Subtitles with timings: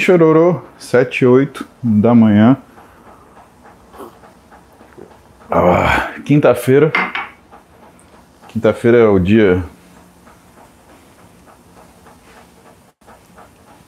[0.00, 2.56] chororô, 7 e 8 da manhã.
[5.50, 6.92] Ah, Quinta-feira.
[8.48, 9.62] Quinta-feira é o dia.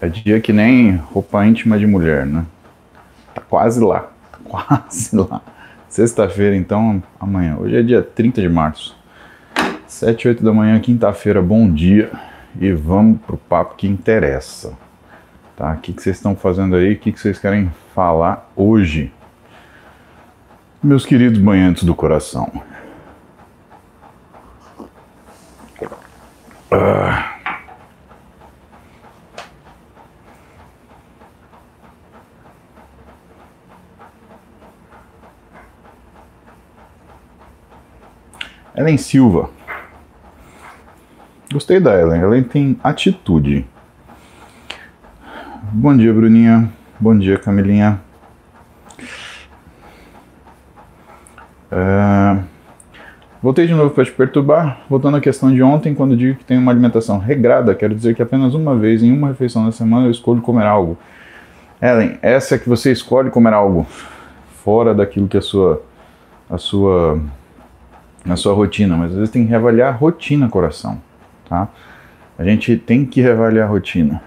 [0.00, 2.44] É dia que nem roupa íntima de mulher, né?
[3.34, 4.10] Tá quase lá.
[4.32, 5.40] Tá quase lá.
[5.88, 7.56] Sexta-feira, então, amanhã.
[7.58, 8.96] Hoje é dia 30 de março.
[9.86, 11.40] 7 e 8 da manhã, quinta-feira.
[11.40, 12.10] Bom dia.
[12.60, 14.76] E vamos pro papo que interessa.
[15.62, 15.74] Tá?
[15.74, 16.94] O que, que vocês estão fazendo aí?
[16.94, 19.12] O que, que vocês querem falar hoje?
[20.82, 22.50] Meus queridos banhantes do coração.
[26.68, 27.38] Ah.
[38.74, 39.48] Ellen Silva.
[41.52, 42.20] Gostei da Ellen.
[42.20, 43.64] Ellen tem atitude.
[45.82, 46.72] Bom dia, Bruninha.
[47.00, 48.00] Bom dia, Camilinha.
[51.72, 52.38] É...
[53.42, 54.82] Voltei de novo para te perturbar.
[54.88, 58.22] Voltando à questão de ontem, quando digo que tenho uma alimentação regrada, quero dizer que
[58.22, 60.96] apenas uma vez em uma refeição da semana eu escolho comer algo.
[61.82, 63.84] Ellen, essa é que você escolhe comer algo
[64.62, 65.82] fora daquilo que é a sua
[66.48, 67.20] a sua
[68.30, 71.02] a sua rotina, mas às vezes tem que reavaliar a rotina, coração,
[71.48, 71.68] tá?
[72.38, 74.22] A gente tem que reavaliar a rotina.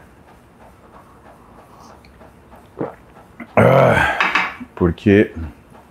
[4.75, 5.31] Porque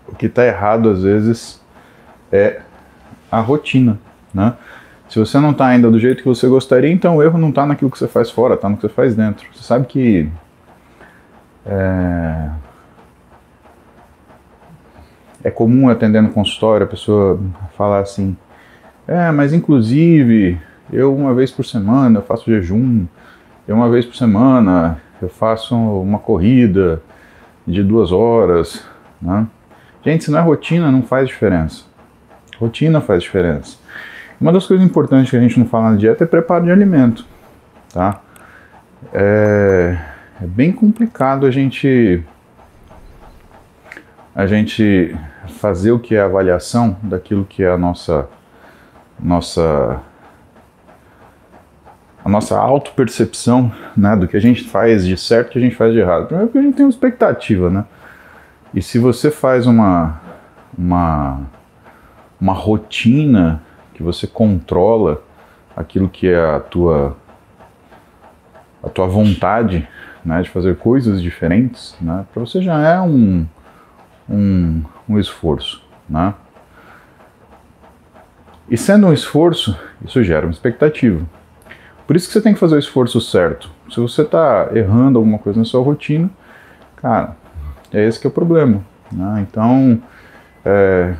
[0.06, 1.60] o que está errado às vezes
[2.30, 2.60] é
[3.30, 3.98] a rotina,
[4.32, 4.54] né?
[5.08, 7.64] Se você não está ainda do jeito que você gostaria, então o erro não está
[7.66, 9.46] naquilo que você faz fora, está no que você faz dentro.
[9.52, 10.28] Você sabe que
[11.64, 12.50] é,
[15.44, 17.40] é comum atendendo consultório a pessoa
[17.76, 18.36] falar assim:
[19.06, 20.60] é, mas inclusive
[20.92, 23.06] eu uma vez por semana eu faço jejum,
[23.68, 27.02] eu uma vez por semana eu faço uma corrida
[27.66, 28.84] de duas horas.
[29.20, 29.46] Né?
[30.04, 31.84] Gente, se não é rotina, não faz diferença.
[32.58, 33.78] Rotina faz diferença.
[34.40, 37.24] Uma das coisas importantes que a gente não fala na dieta é preparo de alimento.
[37.92, 38.20] Tá?
[39.12, 39.96] É,
[40.42, 42.22] é bem complicado a gente
[44.34, 45.16] a gente
[45.60, 48.28] fazer o que é avaliação daquilo que é a nossa
[49.18, 50.00] nossa
[52.24, 55.76] a nossa autopercepção né, do que a gente faz de certo e que a gente
[55.76, 56.26] faz de errado.
[56.26, 57.84] Primeiro porque a gente tem uma expectativa, né?
[58.72, 60.20] E se você faz uma,
[60.76, 61.42] uma,
[62.40, 63.62] uma rotina
[63.92, 65.22] que você controla
[65.76, 67.16] aquilo que é a tua,
[68.82, 69.86] a tua vontade
[70.24, 73.46] né, de fazer coisas diferentes, né, para você já é um,
[74.28, 75.84] um, um esforço.
[76.08, 76.34] Né?
[78.68, 81.22] E sendo um esforço, isso gera uma expectativa.
[82.06, 83.70] Por isso que você tem que fazer o esforço certo.
[83.90, 86.30] Se você está errando alguma coisa na sua rotina,
[86.96, 87.36] cara,
[87.92, 88.82] é esse que é o problema.
[89.10, 89.46] Né?
[89.48, 90.00] Então,
[90.64, 91.14] é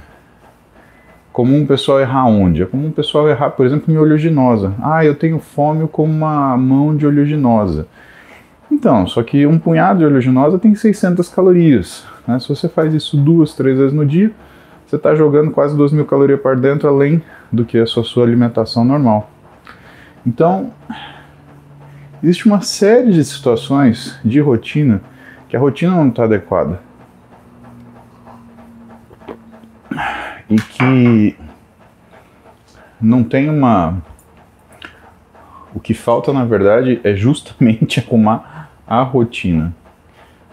[1.35, 2.63] comum o pessoal errar onde?
[2.63, 4.73] É comum o pessoal errar, por exemplo, em oleaginosa.
[4.81, 7.89] Ah, eu tenho fome com uma mão de oleaginosa.
[8.71, 12.07] Então, só que um punhado de oleaginosa tem 600 calorias.
[12.25, 12.39] Né?
[12.39, 14.31] Se você faz isso duas, três vezes no dia,
[14.87, 17.21] você está jogando quase 2 mil calorias para dentro, além
[17.51, 19.29] do que a sua, sua alimentação normal.
[20.27, 20.73] Então,
[22.23, 25.03] existe uma série de situações de rotina
[25.49, 26.81] que a rotina não está adequada.
[30.49, 31.37] E que
[33.01, 34.03] não tem uma.
[35.75, 39.75] O que falta, na verdade, é justamente arrumar a rotina.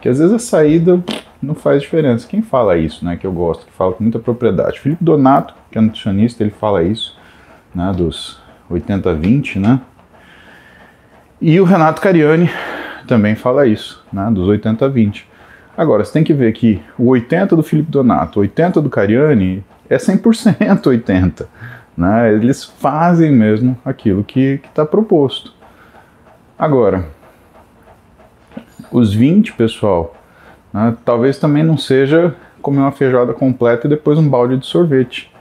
[0.01, 1.03] Que às vezes a saída
[1.41, 2.27] não faz diferença.
[2.27, 3.15] Quem fala isso, né?
[3.15, 4.79] Que eu gosto, que fala com muita propriedade.
[4.79, 7.17] Felipe Donato, que é nutricionista, ele fala isso,
[7.74, 7.91] né?
[7.95, 8.40] Dos
[8.71, 9.79] 80-20, né?
[11.39, 12.50] E o Renato Cariani
[13.07, 14.29] também fala isso, né?
[14.31, 15.23] Dos 80-20.
[15.77, 19.63] Agora, você tem que ver que o 80 do Felipe Donato, o 80 do Cariani
[19.89, 21.47] é 100% 80.
[21.97, 22.33] Né?
[22.33, 25.53] Eles fazem mesmo aquilo que está proposto.
[26.57, 27.06] Agora,
[28.91, 30.15] os 20, pessoal,
[30.71, 35.31] né, talvez também não seja comer uma feijoada completa e depois um balde de sorvete.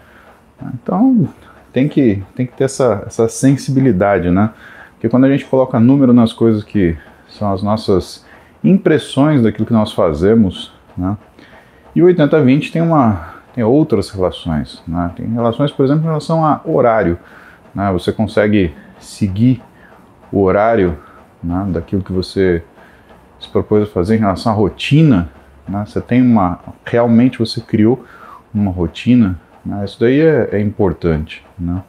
[0.75, 1.29] Então
[1.73, 4.51] tem que, tem que ter essa, essa sensibilidade, né?
[4.93, 6.97] Porque quando a gente coloca número nas coisas que
[7.29, 8.25] são as nossas
[8.63, 11.17] impressões daquilo que nós fazemos, né?
[11.95, 15.11] E o 80-20 tem, uma, tem outras relações, né?
[15.17, 17.19] Tem relações, por exemplo, em relação a horário.
[17.75, 17.91] Né?
[17.93, 19.63] Você consegue seguir
[20.31, 20.99] o horário
[21.43, 22.63] né, daquilo que você
[23.41, 25.31] se propôs a fazer em relação à rotina,
[25.67, 25.85] né?
[25.87, 28.05] Você tem uma, realmente você criou
[28.53, 29.85] uma rotina, né?
[29.85, 31.83] Isso daí é, é importante, né?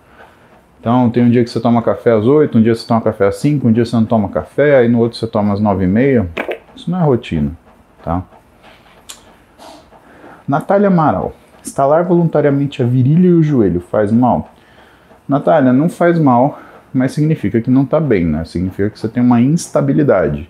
[0.79, 3.27] Então, tem um dia que você toma café às 8, um dia você toma café
[3.27, 5.83] às 5, um dia você não toma café, aí no outro você toma às 9
[5.83, 6.27] e meia.
[6.75, 7.51] Isso não é rotina,
[8.03, 8.23] tá?
[10.47, 11.33] Natália Amaral.
[11.63, 14.49] Instalar voluntariamente a virilha e o joelho faz mal?
[15.27, 16.59] Natália, não faz mal,
[16.91, 18.43] mas significa que não está bem, né?
[18.45, 20.49] Significa que você tem uma instabilidade.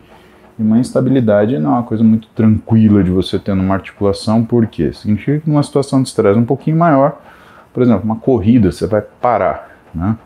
[0.57, 4.65] E uma instabilidade não é uma coisa muito tranquila de você ter numa articulação, por
[4.67, 4.93] quê?
[4.93, 7.21] Significa que numa situação de estresse um pouquinho maior,
[7.73, 10.17] por exemplo, uma corrida, você vai parar, né?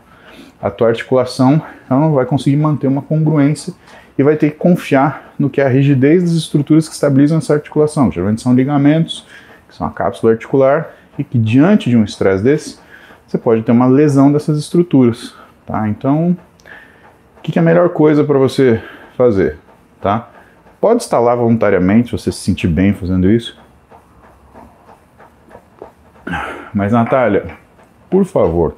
[0.60, 3.74] A tua articulação ela não vai conseguir manter uma congruência
[4.18, 7.54] e vai ter que confiar no que é a rigidez das estruturas que estabilizam essa
[7.54, 8.10] articulação.
[8.10, 9.26] Geralmente são ligamentos,
[9.68, 12.78] que são a cápsula articular, e que diante de um estresse desse,
[13.26, 15.34] você pode ter uma lesão dessas estruturas.
[15.66, 15.88] Tá?
[15.88, 16.36] Então,
[17.38, 18.82] o que é a melhor coisa para você
[19.16, 19.58] fazer?
[20.06, 20.28] tá?
[20.80, 23.58] Pode instalar voluntariamente, se você se sentir bem fazendo isso.
[26.76, 27.56] Mas Natália,
[28.10, 28.76] por favor,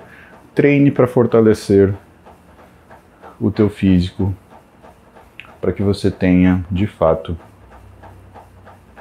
[0.55, 1.93] treine para fortalecer
[3.41, 4.33] o teu físico,
[5.61, 7.37] para que você tenha, de fato,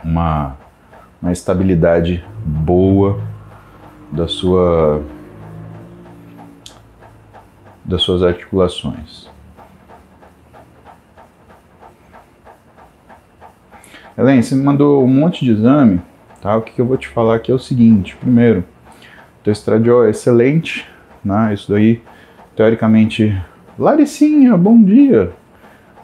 [0.04, 0.58] uma,
[1.22, 3.22] uma estabilidade boa
[4.12, 5.04] da sua
[7.86, 9.30] das suas articulações.
[14.18, 16.02] Helen, você me mandou um monte de exame,
[16.42, 16.58] tá?
[16.58, 18.66] O que, eu vou te falar aqui é o seguinte: primeiro,
[19.48, 20.86] teu estradiol é excelente,
[21.24, 21.54] né?
[21.54, 22.02] Isso daí,
[22.54, 23.34] teoricamente.
[23.80, 25.32] Laricinha, bom dia!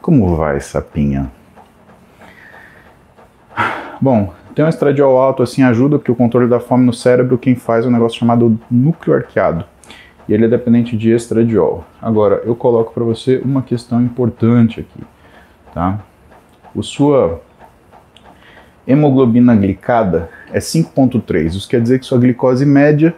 [0.00, 1.30] Como vai, sapinha?
[4.00, 7.54] Bom, ter um estradiol alto assim ajuda porque o controle da fome no cérebro quem
[7.54, 9.66] faz é um negócio chamado núcleo arqueado.
[10.26, 11.84] E ele é dependente de estradiol.
[12.00, 15.04] Agora, eu coloco para você uma questão importante aqui,
[15.74, 16.00] tá?
[16.74, 17.42] O sua
[18.86, 21.48] hemoglobina glicada é 5,3.
[21.48, 23.14] Isso quer dizer que sua glicose média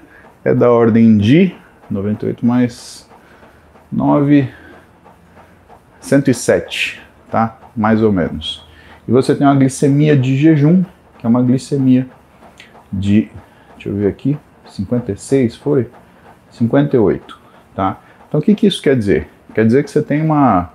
[0.46, 1.52] é da ordem de
[1.90, 3.10] 98 mais
[3.90, 4.48] 9,
[6.00, 7.58] 107, tá?
[7.76, 8.64] Mais ou menos.
[9.08, 10.84] E você tem uma glicemia de jejum,
[11.18, 12.06] que é uma glicemia
[12.92, 13.28] de,
[13.74, 14.38] deixa eu ver aqui,
[14.68, 15.90] 56 foi?
[16.52, 17.40] 58,
[17.74, 17.98] tá?
[18.28, 19.28] Então o que, que isso quer dizer?
[19.52, 20.70] Quer dizer que você tem uma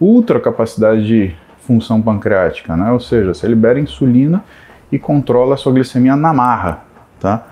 [0.00, 2.90] ultra capacidade de função pancreática, né?
[2.90, 4.42] Ou seja, você libera insulina
[4.90, 6.82] e controla a sua glicemia na marra,
[7.20, 7.51] tá?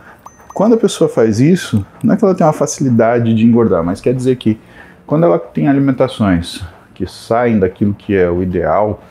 [0.53, 4.01] Quando a pessoa faz isso, não é que ela tem uma facilidade de engordar, mas
[4.01, 4.59] quer dizer que
[5.07, 6.63] quando ela tem alimentações
[6.95, 9.03] que saem daquilo que é o ideal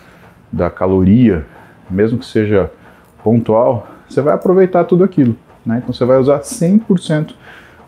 [0.52, 1.46] da caloria,
[1.90, 2.72] mesmo que seja
[3.24, 5.80] pontual, você vai aproveitar tudo aquilo, né?
[5.82, 7.34] Então você vai usar 100%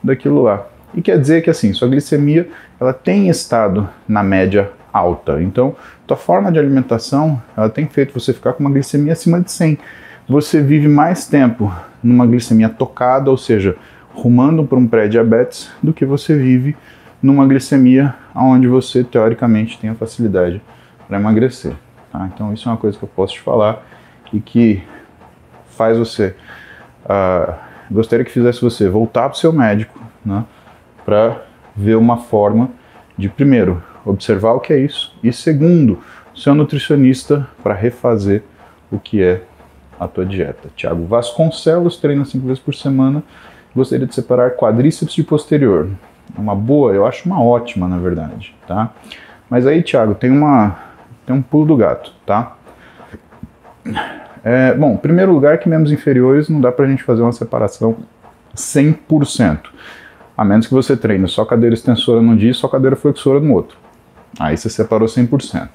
[0.03, 0.65] daquilo lá.
[0.93, 2.49] E quer dizer que assim, sua glicemia
[2.79, 5.41] ela tem estado na média alta.
[5.41, 5.75] Então,
[6.05, 9.77] tua forma de alimentação, ela tem feito você ficar com uma glicemia acima de 100.
[10.31, 13.75] Você vive mais tempo numa glicemia tocada, ou seja,
[14.13, 16.73] rumando para um pré-diabetes, do que você vive
[17.21, 20.61] numa glicemia onde você teoricamente tem a facilidade
[21.05, 21.73] para emagrecer.
[22.13, 22.29] Tá?
[22.33, 23.85] Então, isso é uma coisa que eu posso te falar
[24.31, 24.81] e que
[25.71, 26.33] faz você.
[27.03, 27.53] Uh,
[27.91, 30.45] gostaria que fizesse você voltar para o seu médico né,
[31.03, 31.43] para
[31.75, 32.69] ver uma forma
[33.17, 35.99] de, primeiro, observar o que é isso, e segundo,
[36.33, 38.43] seu nutricionista para refazer
[38.89, 39.43] o que é
[40.01, 40.67] a tua dieta.
[40.75, 43.21] Tiago Vasconcelos treina cinco vezes por semana.
[43.75, 45.89] Gostaria de separar quadríceps de posterior.
[46.35, 48.91] É uma boa, eu acho uma ótima, na verdade, tá?
[49.47, 50.75] Mas aí, Tiago, tem uma
[51.23, 52.57] tem um pulo do gato, tá?
[54.43, 57.97] É, bom, primeiro lugar que membros inferiores não dá pra gente fazer uma separação
[58.55, 59.59] 100%.
[60.35, 63.53] A menos que você treine só cadeira extensora num dia e só cadeira flexora no
[63.53, 63.77] outro.
[64.39, 65.69] Aí você separou 100%.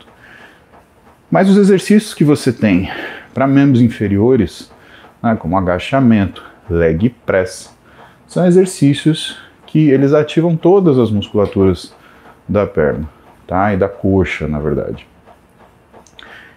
[1.30, 2.90] Mas os exercícios que você tem
[3.36, 4.72] para membros inferiores,
[5.22, 7.70] né, como agachamento, leg press,
[8.26, 11.94] são exercícios que eles ativam todas as musculaturas
[12.48, 13.06] da perna,
[13.46, 13.74] tá?
[13.74, 15.06] E da coxa, na verdade.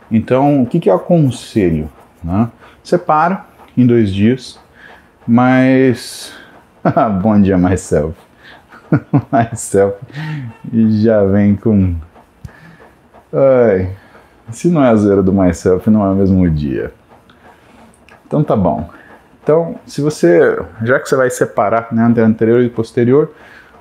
[0.10, 1.90] Então, o que, que eu aconselho?
[2.24, 2.50] Né?
[2.82, 3.46] Separa
[3.76, 4.58] em dois dias,
[5.28, 6.32] mas.
[7.22, 8.18] Bom dia, myself.
[9.34, 9.98] myself
[11.02, 11.94] já vem com.
[13.34, 13.92] Ai,
[14.52, 16.92] se não é a zoeira do myself, não é o mesmo dia.
[18.26, 18.90] Então tá bom.
[19.42, 23.32] Então, se você, já que você vai separar né, anterior e posterior,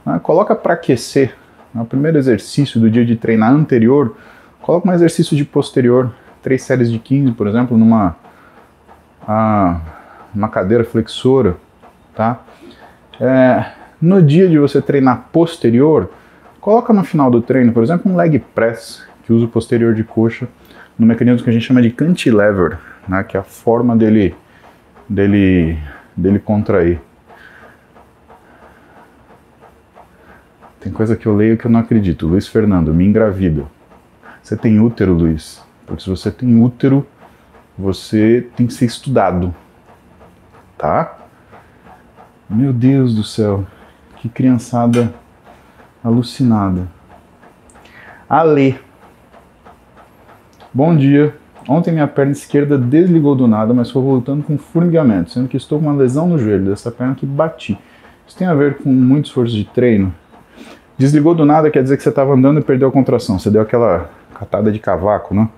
[0.05, 1.35] né, coloca para aquecer.
[1.75, 4.17] No primeiro exercício do dia de treinar anterior,
[4.63, 6.11] coloca um exercício de posterior,
[6.43, 8.17] três séries de 15, por exemplo, numa
[9.27, 9.81] a,
[10.35, 11.57] uma cadeira flexora,
[12.15, 12.41] tá?
[13.21, 16.11] É, no dia de você treinar posterior,
[16.61, 20.03] coloca no final do treino, por exemplo, um leg press, que usa o posterior de
[20.03, 20.49] coxa,
[20.99, 24.35] no mecanismo que a gente chama de cantilever, né, que é a forma dele,
[25.09, 25.79] dele,
[26.17, 27.01] dele contrair.
[30.81, 32.27] Tem coisa que eu leio que eu não acredito.
[32.27, 33.67] Luiz Fernando, me engravida.
[34.43, 35.63] Você tem útero, Luiz?
[35.87, 37.07] Porque se você tem útero,
[37.77, 39.55] você tem que ser estudado.
[40.77, 41.19] Tá?
[42.49, 43.67] Meu Deus do céu.
[44.17, 45.13] Que criançada
[46.03, 46.89] alucinada.
[48.29, 48.88] Ale.
[50.73, 51.35] Bom dia.
[51.67, 55.79] Ontem minha perna esquerda desligou do nada, mas foi voltando com formigamento, sendo que estou
[55.79, 57.79] com uma lesão no joelho dessa perna que bati.
[58.27, 60.15] Isso tem a ver com muito esforço de treino?
[60.99, 63.39] Desligou do nada quer dizer que você estava andando e perdeu a contração.
[63.39, 65.49] Você deu aquela catada de cavaco, né?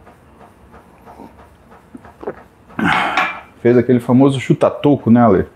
[3.61, 5.47] Fez aquele famoso chutatoco, né, Ale?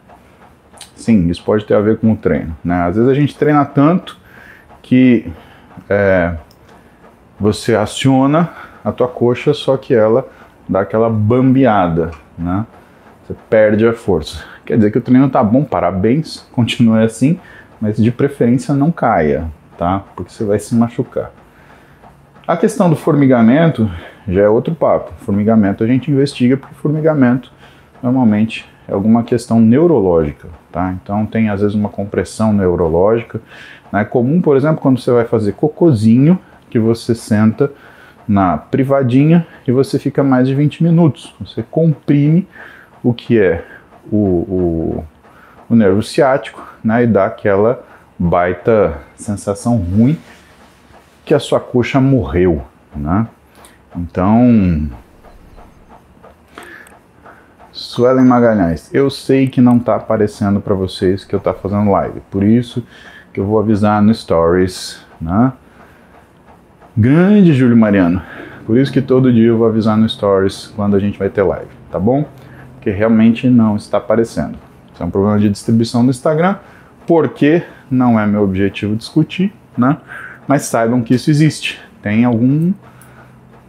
[0.97, 2.57] Sim, isso pode ter a ver com o treino.
[2.65, 2.75] Né?
[2.83, 4.19] Às vezes a gente treina tanto
[4.83, 5.33] que
[5.89, 6.35] é,
[7.39, 8.51] você aciona
[8.85, 10.29] a tua coxa, só que ela
[10.69, 12.67] dá aquela bambeada, né?
[13.27, 14.45] Você perde a força.
[14.67, 17.41] Quer dizer que o treino tá bom, parabéns, continue assim,
[17.81, 20.05] mas de preferência não caia, tá?
[20.15, 21.33] Porque você vai se machucar.
[22.47, 23.91] A questão do formigamento
[24.29, 25.13] já é outro papo.
[25.25, 27.51] Formigamento a gente investiga porque formigamento
[28.03, 30.95] normalmente é alguma questão neurológica, tá?
[31.03, 33.41] Então tem às vezes uma compressão neurológica.
[33.91, 34.03] Né?
[34.03, 36.39] É comum, por exemplo, quando você vai fazer cocozinho,
[36.69, 37.71] que você senta
[38.27, 41.35] na privadinha e você fica mais de 20 minutos.
[41.41, 42.49] Você comprime
[43.03, 43.65] o que é
[44.11, 45.05] o, o,
[45.69, 47.85] o nervo ciático né, e dá aquela
[48.19, 50.19] baita sensação ruim
[51.25, 52.63] que a sua coxa morreu.
[52.95, 53.27] Né?
[53.97, 54.89] Então,
[57.73, 62.21] Suelen Magalhães, eu sei que não está aparecendo para vocês que eu estou fazendo live,
[62.31, 62.85] por isso
[63.33, 65.53] que eu vou avisar no Stories, né?
[66.97, 68.23] Grande Júlio Mariano.
[68.65, 71.43] Por isso que todo dia eu vou avisar no Stories quando a gente vai ter
[71.43, 72.25] live, tá bom?
[72.75, 74.57] Porque realmente não está aparecendo.
[74.93, 76.55] Isso é um problema de distribuição no Instagram,
[77.05, 79.97] porque não é meu objetivo discutir, né?
[80.47, 81.81] Mas saibam que isso existe.
[82.01, 82.73] Tem algum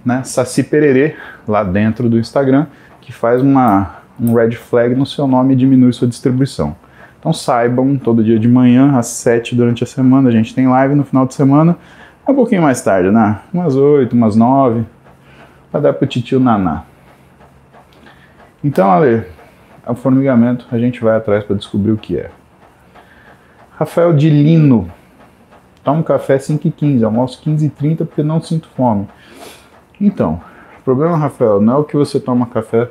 [0.05, 1.15] né, saci pererê
[1.47, 2.67] lá dentro do Instagram
[3.01, 6.75] que faz uma, um red flag no seu nome e diminui sua distribuição.
[7.19, 10.93] Então saibam, todo dia de manhã, às 7 durante a semana, a gente tem live
[10.93, 11.75] no final de semana
[12.31, 13.39] um pouquinho mais tarde, né?
[13.53, 14.83] Umas 8, umas 9.
[15.71, 16.83] Pra dar pro titio Naná.
[18.63, 19.23] Então, Ale,
[19.85, 22.31] o formigamento a gente vai atrás para descobrir o que é.
[23.77, 24.89] Rafael de Lino.
[25.83, 29.07] Toma um café 5 e 15, almoço 15 e 30 porque não sinto fome.
[30.01, 30.41] Então,
[30.79, 32.89] o problema, Rafael, não é o que você toma café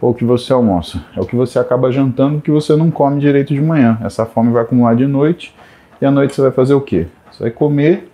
[0.00, 1.02] ou o que você almoça.
[1.16, 3.98] É o que você acaba jantando que você não come direito de manhã.
[4.04, 5.54] Essa fome vai acumular de noite
[6.00, 7.08] e à noite você vai fazer o quê?
[7.32, 8.12] Você vai comer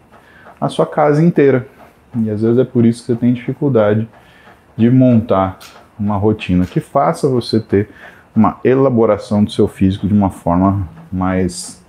[0.62, 1.66] a sua casa inteira.
[2.16, 4.09] E às vezes é por isso que você tem dificuldade
[4.76, 5.59] de montar
[5.99, 7.90] uma rotina que faça você ter
[8.35, 11.85] uma elaboração do seu físico de uma forma mais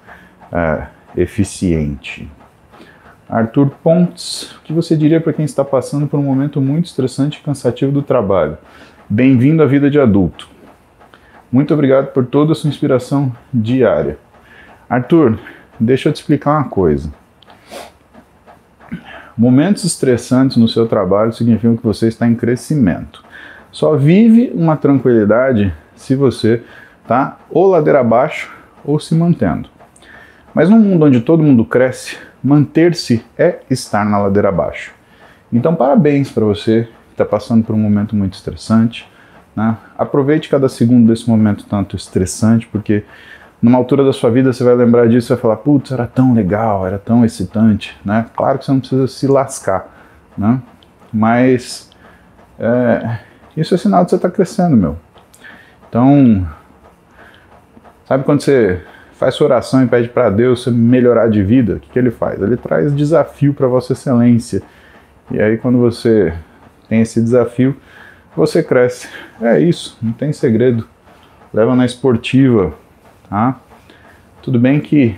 [0.52, 2.30] é, eficiente.
[3.30, 7.40] Arthur Pontes, o que você diria para quem está passando por um momento muito estressante
[7.40, 8.58] e cansativo do trabalho?
[9.08, 10.50] Bem-vindo à vida de adulto.
[11.52, 14.18] Muito obrigado por toda a sua inspiração diária.
[14.90, 15.40] Arthur,
[15.80, 17.23] deixa eu te explicar uma coisa.
[19.38, 23.24] Momentos estressantes no seu trabalho significam que você está em crescimento.
[23.72, 26.62] Só vive uma tranquilidade se você
[27.02, 28.54] está ou ladeira abaixo
[28.86, 29.70] ou se mantendo.
[30.54, 34.92] Mas num mundo onde todo mundo cresce, manter-se é estar na ladeira abaixo.
[35.52, 39.08] Então, parabéns para você que está passando por um momento muito estressante.
[39.56, 39.76] Né?
[39.98, 43.04] Aproveite cada segundo desse momento tanto estressante, porque
[43.64, 46.34] numa altura da sua vida você vai lembrar disso e vai falar, putz, era tão
[46.34, 48.26] legal, era tão excitante, né?
[48.36, 49.88] Claro que você não precisa se lascar,
[50.38, 50.62] né?
[51.14, 51.90] Mas
[52.60, 53.20] é,
[53.56, 54.98] isso é sinal de você estar tá crescendo, meu.
[55.88, 56.46] Então,
[58.06, 58.82] sabe quando você
[59.14, 62.12] faz sua oração e pede para Deus você melhorar de vida, o que, que ele
[62.12, 62.42] faz?
[62.42, 64.62] Ele traz desafio para Vossa Excelência.
[65.32, 66.34] E aí, quando você
[66.90, 67.78] tem esse desafio,
[68.36, 69.08] você cresce.
[69.42, 70.86] É isso, não tem segredo.
[71.54, 72.74] Leva na esportiva,
[73.34, 73.56] Tá?
[74.44, 75.16] Tudo bem que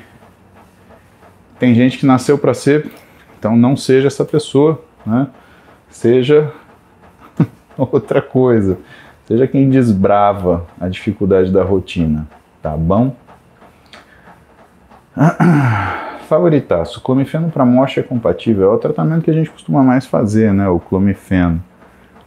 [1.60, 2.90] tem gente que nasceu para ser,
[3.38, 5.28] então não seja essa pessoa, né?
[5.90, 6.50] seja
[7.78, 8.78] outra coisa.
[9.26, 12.26] Seja quem desbrava a dificuldade da rotina,
[12.62, 13.14] tá bom?
[16.30, 20.54] Favoritaço, clomifeno para mocha é compatível, é o tratamento que a gente costuma mais fazer,
[20.54, 21.62] né, o clomifeno.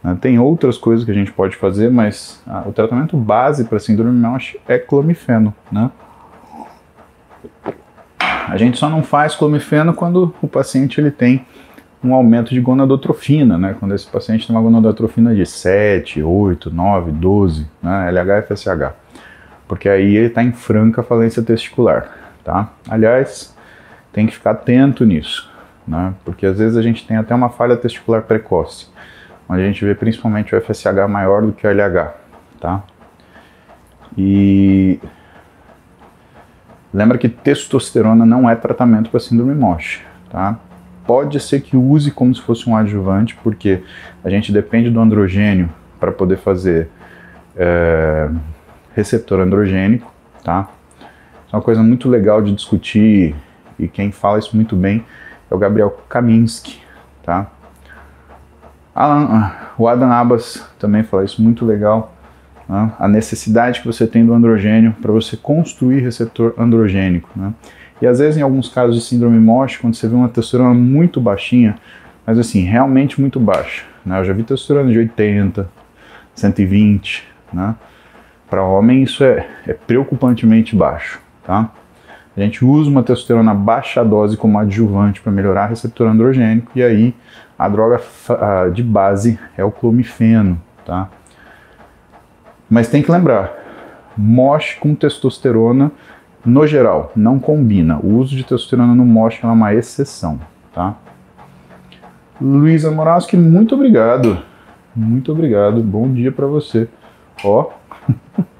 [0.03, 0.17] Né?
[0.19, 4.17] Tem outras coisas que a gente pode fazer, mas ah, o tratamento base para síndrome
[4.17, 5.91] MOSH é clomifeno, né?
[8.47, 11.45] A gente só não faz clomifeno quando o paciente ele tem
[12.03, 13.75] um aumento de gonadotrofina, né?
[13.79, 18.09] Quando esse paciente tem uma gonadotrofina de 7, 8, 9, 12, né?
[18.09, 18.93] LH, FSH.
[19.67, 22.09] Porque aí ele está em franca falência testicular,
[22.43, 22.69] tá?
[22.89, 23.55] Aliás,
[24.11, 25.51] tem que ficar atento nisso,
[25.87, 26.15] né?
[26.25, 28.88] Porque às vezes a gente tem até uma falha testicular precoce
[29.49, 32.13] onde a gente vê principalmente o FSH maior do que o LH,
[32.61, 32.83] tá?
[34.15, 34.99] E
[36.93, 40.59] lembra que testosterona não é tratamento para síndrome MOSH, tá?
[41.05, 43.81] Pode ser que use como se fosse um adjuvante, porque
[44.23, 46.87] a gente depende do androgênio para poder fazer
[47.55, 48.29] é,
[48.95, 50.13] receptor androgênico,
[50.43, 50.69] tá?
[51.51, 53.35] É uma coisa muito legal de discutir
[53.79, 55.03] e quem fala isso muito bem
[55.49, 56.79] é o Gabriel Kaminski,
[57.23, 57.51] tá?
[58.99, 62.13] Alan, o Adam Abbas também fala isso muito legal.
[62.67, 62.91] Né?
[62.99, 67.29] A necessidade que você tem do androgênio para você construir receptor androgênico.
[67.33, 67.53] Né?
[68.01, 71.21] E às vezes, em alguns casos de síndrome MOSH, quando você vê uma testosterona muito
[71.21, 71.77] baixinha,
[72.27, 73.85] mas assim, realmente muito baixa.
[74.05, 74.19] Né?
[74.19, 75.69] Eu já vi testosterona de 80,
[76.35, 77.25] 120.
[77.53, 77.75] Né?
[78.49, 81.21] Para homem, isso é, é preocupantemente baixo.
[81.45, 81.71] Tá?
[82.39, 87.13] A gente usa uma testosterona baixa dose como adjuvante para melhorar receptor androgênico e aí
[87.57, 88.01] a droga
[88.73, 91.09] de base é o clomifeno, tá?
[92.69, 93.51] Mas tem que lembrar,
[94.17, 95.91] MOSH com testosterona,
[96.45, 97.99] no geral, não combina.
[98.01, 100.39] O uso de testosterona no MOSH é uma exceção,
[100.73, 100.95] tá?
[102.39, 104.41] Luísa Moraski, muito obrigado.
[104.95, 105.83] Muito obrigado.
[105.83, 106.87] Bom dia para você.
[107.43, 107.71] Ó.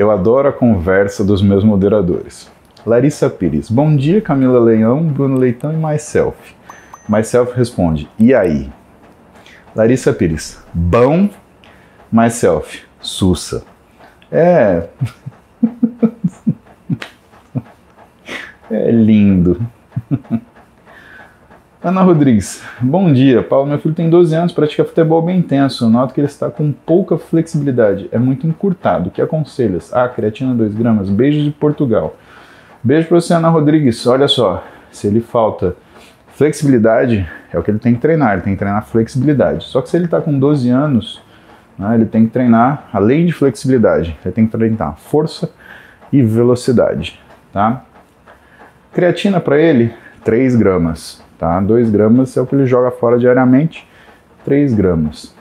[0.00, 2.50] Eu adoro a conversa dos meus moderadores.
[2.86, 3.70] Larissa Pires.
[3.70, 6.38] Bom dia, Camila Leão, Bruno Leitão e Myself.
[7.06, 8.72] Myself responde: E aí?
[9.76, 10.58] Larissa Pires.
[10.72, 11.28] Bom.
[12.10, 12.80] Myself.
[12.98, 13.62] Sussa.
[14.32, 14.88] É.
[18.70, 19.60] é lindo.
[21.82, 23.42] Ana Rodrigues, bom dia.
[23.42, 25.88] Paulo, meu filho tem 12 anos, pratica futebol bem intenso.
[25.88, 29.08] Noto que ele está com pouca flexibilidade, é muito encurtado.
[29.08, 29.90] O que aconselhas?
[29.90, 31.08] Ah, creatina 2 gramas.
[31.08, 32.16] Beijo de Portugal.
[32.84, 34.06] Beijo para você, Ana Rodrigues.
[34.06, 34.62] Olha só,
[34.92, 35.74] se ele falta
[36.34, 38.34] flexibilidade, é o que ele tem que treinar.
[38.34, 39.64] Ele tem que treinar flexibilidade.
[39.64, 41.22] Só que se ele está com 12 anos,
[41.78, 45.50] né, ele tem que treinar, além de flexibilidade, ele tem que treinar força
[46.12, 47.18] e velocidade.
[47.54, 47.84] Tá?
[48.92, 51.29] Creatina para ele, 3 gramas.
[51.40, 51.58] Tá?
[51.58, 53.88] 2 gramas é o que ele joga fora diariamente,
[54.44, 55.34] 3 gramas.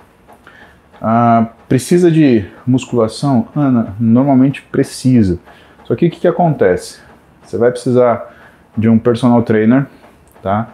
[1.02, 3.50] Ah, precisa de musculação?
[3.54, 5.38] Ana, normalmente precisa.
[5.84, 7.02] Só que o que, que acontece?
[7.44, 8.34] Você vai precisar
[8.78, 9.88] de um personal trainer,
[10.42, 10.70] tá?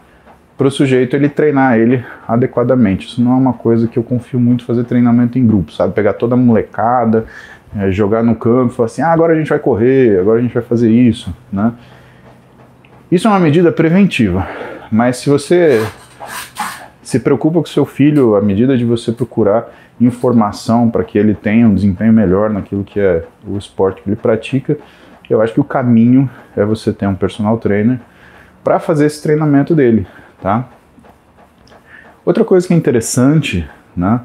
[0.55, 3.07] Para o sujeito ele treinar ele adequadamente.
[3.07, 5.93] Isso não é uma coisa que eu confio muito fazer treinamento em grupo, sabe?
[5.93, 7.25] Pegar toda a molecada,
[7.75, 10.53] é, jogar no campo falar assim: ah, agora a gente vai correr, agora a gente
[10.53, 11.73] vai fazer isso, né?
[13.11, 14.47] Isso é uma medida preventiva.
[14.91, 15.85] Mas se você
[17.01, 19.69] se preocupa com seu filho à medida de você procurar
[19.99, 24.15] informação para que ele tenha um desempenho melhor naquilo que é o esporte que ele
[24.15, 24.77] pratica,
[25.29, 27.99] eu acho que o caminho é você ter um personal trainer
[28.63, 30.07] para fazer esse treinamento dele,
[30.41, 30.67] tá?
[32.25, 34.21] Outra coisa que é interessante, né?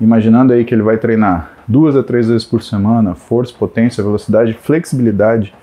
[0.00, 4.54] Imaginando aí que ele vai treinar duas a três vezes por semana, força, potência, velocidade,
[4.54, 5.54] flexibilidade,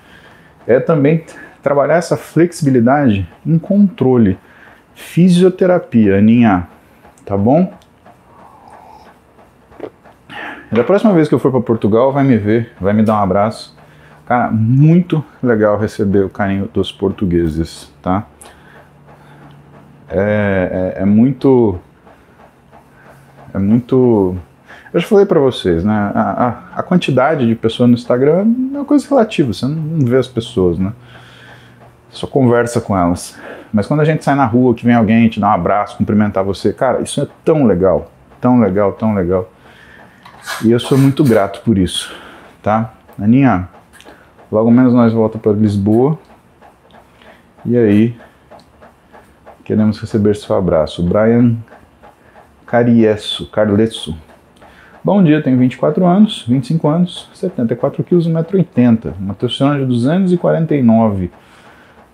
[0.66, 1.24] é também
[1.68, 4.38] trabalhar essa flexibilidade em controle.
[4.94, 6.66] Fisioterapia, Aninha,
[7.26, 7.72] tá bom?
[10.72, 13.22] da próxima vez que eu for para Portugal, vai me ver, vai me dar um
[13.22, 13.76] abraço.
[14.26, 18.26] Cara, muito legal receber o carinho dos portugueses, tá?
[20.08, 21.78] É, é, é muito.
[23.54, 24.36] É muito.
[24.92, 26.12] Eu já falei para vocês, né?
[26.14, 28.40] A, a, a, quantidade de pessoas no Instagram
[28.74, 30.92] é uma coisa relativa, você não vê as pessoas, né?
[32.10, 33.38] Só conversa com elas.
[33.72, 36.42] Mas quando a gente sai na rua, que vem alguém te dar um abraço, cumprimentar
[36.42, 39.50] você, cara, isso é tão legal, tão legal, tão legal.
[40.64, 42.14] E eu sou muito grato por isso,
[42.62, 42.94] tá?
[43.20, 43.68] Aninha,
[44.50, 46.18] logo menos nós voltamos para Lisboa.
[47.64, 48.16] E aí,
[49.64, 51.02] queremos receber seu abraço.
[51.02, 51.56] Brian
[52.66, 54.16] Cariesso, Carlesso.
[55.04, 61.30] Bom dia, tenho 24 anos, 25 anos, 74 quilos, 1,80m, uma testosterona de 249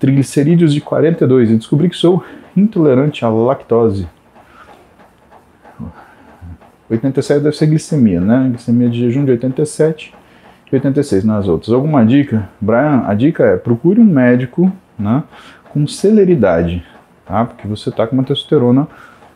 [0.04, 2.22] triglicerídeos de 42 e descobri que sou
[2.54, 4.06] intolerante à lactose.
[6.90, 8.48] 87 deve ser glicemia, né?
[8.50, 10.14] Glicemia de jejum de 87
[10.70, 11.72] e 86 nas outras.
[11.72, 12.50] Alguma dica?
[12.60, 15.22] Brian, a dica é procure um médico né,
[15.70, 16.84] com celeridade,
[17.24, 17.46] tá?
[17.46, 18.86] Porque você está com uma testosterona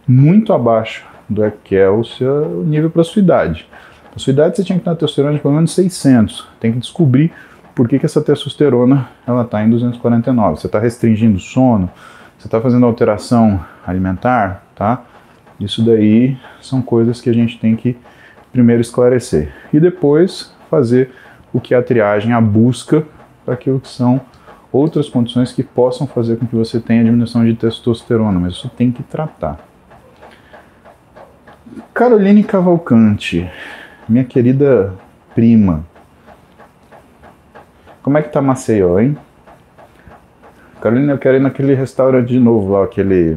[0.06, 3.66] muito abaixo do que é o seu nível para sua idade.
[4.10, 6.46] Para sua idade você tinha que ter uma testosterona de pelo menos 600.
[6.60, 7.32] Tem que descobrir
[7.78, 10.58] por que, que essa testosterona ela está em 249.
[10.58, 11.88] Você está restringindo o sono,
[12.36, 15.04] você está fazendo alteração alimentar, tá?
[15.60, 17.96] Isso daí são coisas que a gente tem que
[18.50, 21.12] primeiro esclarecer e depois fazer
[21.52, 23.06] o que a triagem, a busca
[23.44, 24.20] para aquilo que são
[24.72, 28.90] outras condições que possam fazer com que você tenha diminuição de testosterona, mas isso tem
[28.90, 29.56] que tratar.
[31.94, 33.48] Caroline Cavalcante,
[34.08, 34.94] minha querida
[35.32, 35.86] prima,
[38.08, 39.18] como é que tá Maceió, hein?
[40.80, 43.36] Carolina, eu quero ir naquele restaurante de novo lá, aquele.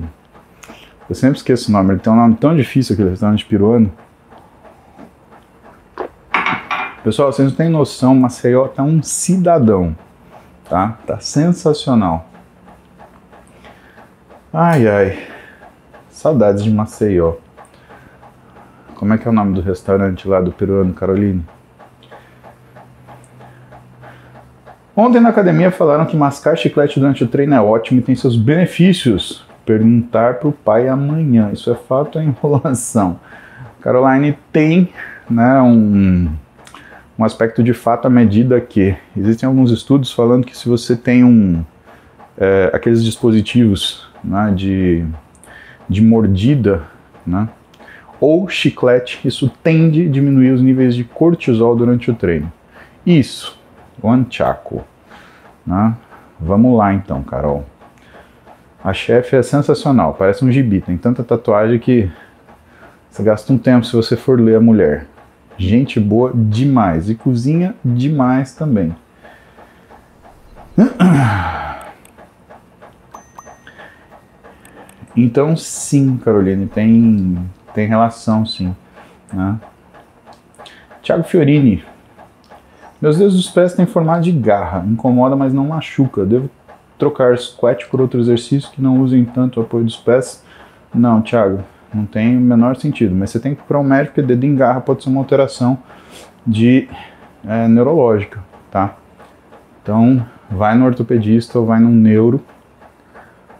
[1.10, 3.92] Eu sempre esqueço o nome, ele tem um nome tão difícil aquele restaurante peruano.
[7.04, 9.94] Pessoal, vocês não têm noção, Maceió tá um cidadão,
[10.70, 10.98] tá?
[11.06, 12.30] Tá sensacional.
[14.54, 15.28] Ai, ai.
[16.10, 17.34] Saudades de Maceió.
[18.96, 21.44] Como é que é o nome do restaurante lá do peruano, Carolina?
[24.96, 28.36] Ontem na academia falaram que mascar chiclete durante o treino é ótimo e tem seus
[28.36, 29.46] benefícios.
[29.66, 31.50] Perguntar para o pai amanhã.
[31.54, 33.20] Isso é fato ou é enrolação?
[33.80, 34.90] Caroline tem
[35.30, 36.30] né, um,
[37.18, 41.24] um aspecto de fato à medida que existem alguns estudos falando que se você tem
[41.24, 41.64] um
[42.38, 45.06] é, aqueles dispositivos né, de,
[45.88, 46.84] de mordida
[47.26, 47.48] né,
[48.20, 52.52] ou chiclete, isso tende a diminuir os níveis de cortisol durante o treino.
[53.06, 53.61] Isso
[54.02, 54.84] o Chaco.
[55.66, 55.96] Né?
[56.40, 57.66] Vamos lá então, Carol.
[58.84, 62.12] A chefe é sensacional, parece um gibi, tem tanta tatuagem que
[63.10, 65.06] você gasta um tempo se você for ler a mulher.
[65.58, 68.96] Gente boa demais e cozinha demais também.
[75.16, 77.38] Então sim, Caroline, tem,
[77.74, 78.74] tem relação sim.
[79.32, 79.60] Né?
[81.02, 81.84] Tiago Fiorini,
[83.02, 86.24] meus dedos dos pés têm formato de garra, incomoda, mas não machuca.
[86.24, 86.50] Devo
[86.98, 90.44] trocar squat por outro exercício que não usem tanto o apoio dos pés?
[90.94, 93.16] Não, Thiago, não tem o menor sentido.
[93.16, 95.80] Mas você tem que procurar um médico, porque dedo em garra pode ser uma alteração
[96.46, 96.88] de
[97.48, 98.96] é, neurológica, tá?
[99.82, 102.40] Então, vai no ortopedista ou vai no neuro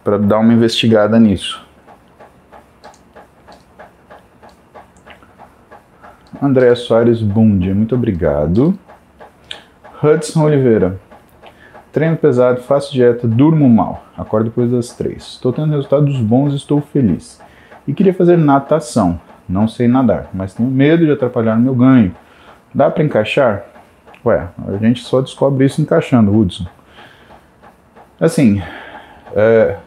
[0.04, 1.66] para dar uma investigada nisso.
[6.42, 8.78] André Soares Bundia, muito obrigado.
[10.04, 11.00] Hudson Oliveira.
[11.92, 14.04] Treino pesado, faço dieta, durmo mal.
[14.18, 15.34] Acordo depois das três.
[15.34, 17.40] Estou tendo resultados bons e estou feliz.
[17.88, 19.22] E queria fazer natação.
[19.48, 22.16] Não sei nadar, mas tenho medo de atrapalhar o meu ganho.
[22.74, 23.64] Dá para encaixar?
[24.26, 26.66] Ué, a gente só descobre isso encaixando, Hudson.
[28.20, 28.60] Assim,
[29.36, 29.78] é,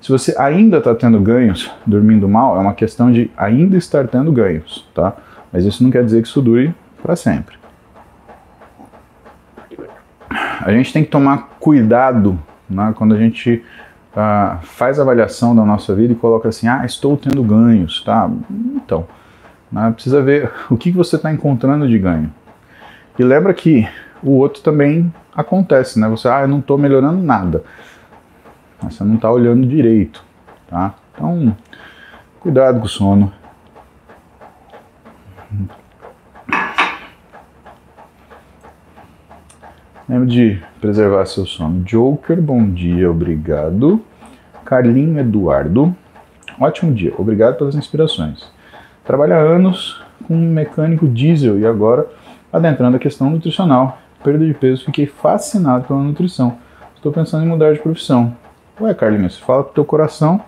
[0.00, 4.30] se você ainda está tendo ganhos dormindo mal, é uma questão de ainda estar tendo
[4.30, 5.16] ganhos, tá?
[5.52, 7.65] Mas isso não quer dizer que isso dure para sempre
[10.66, 12.36] a gente tem que tomar cuidado
[12.68, 13.62] né, quando a gente
[14.16, 18.28] uh, faz avaliação da nossa vida e coloca assim, ah, estou tendo ganhos, tá?
[18.74, 19.06] Então,
[19.70, 22.34] né, precisa ver o que você está encontrando de ganho.
[23.16, 23.88] E lembra que
[24.20, 26.08] o outro também acontece, né?
[26.08, 27.62] Você, ah, eu não estou melhorando nada.
[28.82, 30.24] Você não está olhando direito,
[30.68, 30.94] tá?
[31.14, 31.56] Então,
[32.40, 33.32] cuidado com o sono.
[40.08, 41.82] Lembre de preservar seu sono.
[41.82, 44.00] Joker, bom dia, obrigado.
[44.64, 45.94] Carlinho Eduardo,
[46.60, 48.48] ótimo dia, obrigado pelas inspirações.
[49.04, 52.06] Trabalho há anos com um mecânico diesel e agora
[52.52, 53.98] adentrando a questão nutricional.
[54.22, 56.56] Perda de peso, fiquei fascinado pela nutrição.
[56.94, 58.36] Estou pensando em mudar de profissão.
[58.80, 60.40] Ué, Carlinhos, fala pro teu coração.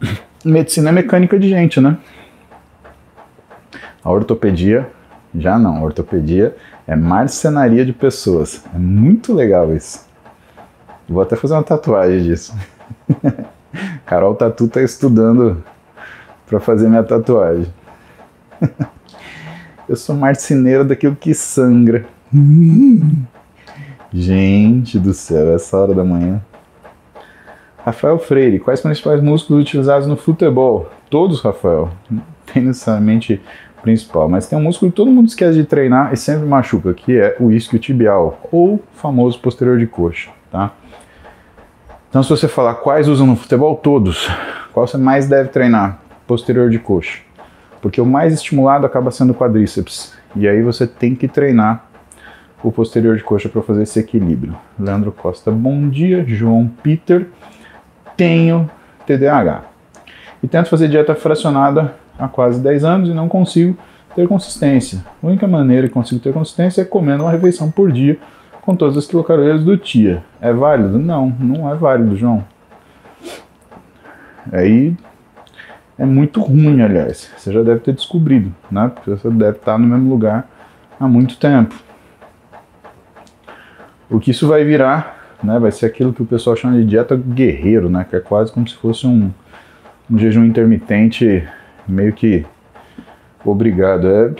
[0.42, 1.98] Medicina é mecânica de gente, né?
[4.02, 4.88] A ortopedia
[5.34, 5.76] já não.
[5.76, 8.64] A ortopedia é marcenaria de pessoas.
[8.74, 10.06] É muito legal isso.
[11.08, 12.54] Vou até fazer uma tatuagem disso.
[14.04, 15.62] Carol Tatu tá estudando
[16.46, 17.66] para fazer minha tatuagem.
[19.88, 22.06] Eu sou marceneiro daquilo que sangra.
[24.12, 26.40] Gente do céu, essa hora da manhã.
[27.84, 30.88] Rafael Freire, quais principais músculos utilizados no futebol?
[31.10, 31.90] Todos, Rafael.
[32.52, 33.40] tem necessariamente
[33.82, 37.18] principal, mas tem um músculo que todo mundo esquece de treinar e sempre machuca, que
[37.18, 40.72] é o isquiotibial, ou famoso posterior de coxa, tá?
[42.08, 44.28] Então se você falar quais usam no futebol, todos,
[44.72, 45.98] qual você mais deve treinar?
[46.26, 47.18] Posterior de coxa.
[47.80, 50.14] Porque o mais estimulado acaba sendo o quadríceps.
[50.36, 51.84] E aí você tem que treinar
[52.62, 54.56] o posterior de coxa para fazer esse equilíbrio.
[54.78, 56.24] Leandro Costa, bom dia.
[56.26, 57.26] João Peter,
[58.16, 58.70] tenho
[59.04, 59.64] TDAH.
[60.42, 63.76] E tento fazer dieta fracionada há quase 10 anos e não consigo
[64.14, 65.04] ter consistência.
[65.22, 68.18] A única maneira que consigo ter consistência é comendo uma refeição por dia
[68.60, 70.22] com todas as quilocalorias do dia.
[70.40, 70.98] É válido?
[70.98, 72.44] Não, não é válido, João.
[74.52, 74.94] Aí
[75.98, 77.30] é muito ruim, aliás.
[77.36, 78.90] Você já deve ter descobrido, né?
[78.94, 80.48] Porque você deve estar no mesmo lugar
[80.98, 81.74] há muito tempo.
[84.08, 85.58] O que isso vai virar, né?
[85.58, 88.06] Vai ser aquilo que o pessoal chama de dieta guerreiro, né?
[88.08, 89.30] Que é quase como se fosse um,
[90.10, 91.46] um jejum intermitente
[91.92, 92.44] meio que
[93.44, 94.08] obrigado.
[94.08, 94.34] É,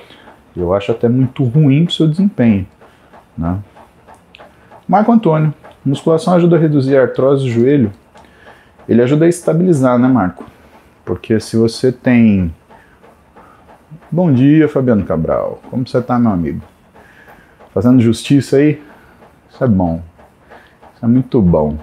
[0.56, 2.66] eu acho até muito ruim para o seu desempenho,
[3.36, 3.58] né?
[4.88, 7.92] Marco Antônio, musculação ajuda a reduzir a artrose do joelho?
[8.88, 10.44] Ele ajuda a estabilizar, né, Marco?
[11.04, 12.52] Porque se você tem.
[14.10, 15.60] Bom dia, Fabiano Cabral.
[15.70, 16.60] Como você tá, meu amigo?
[17.72, 18.82] Fazendo justiça aí?
[19.48, 20.02] Isso é bom.
[20.94, 21.78] Isso é muito bom.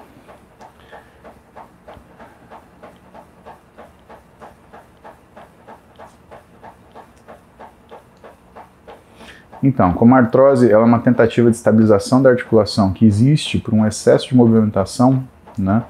[9.62, 13.74] Então, como a artrose ela é uma tentativa de estabilização da articulação que existe por
[13.74, 15.24] um excesso de movimentação,
[15.58, 15.84] né?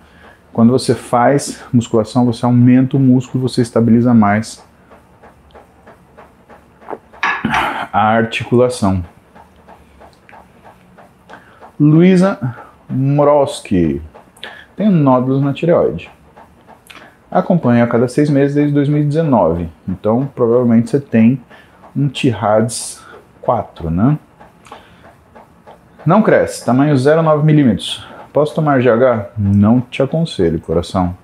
[0.51, 4.63] Quando você faz musculação, você aumenta o músculo, você estabiliza mais
[7.93, 9.03] a articulação.
[11.79, 12.57] Luísa
[12.89, 14.01] Moroski
[14.75, 16.11] tem nódulos na tireoide.
[17.31, 19.69] Acompanha a cada seis meses desde 2019.
[19.87, 21.39] Então, provavelmente você tem
[21.95, 23.05] um TIRADS
[23.49, 24.15] 4, né?
[26.05, 28.07] Não cresce, tamanho 0,9 milímetros.
[28.31, 29.31] Posso tomar GH?
[29.35, 31.17] Não te aconselho, coração.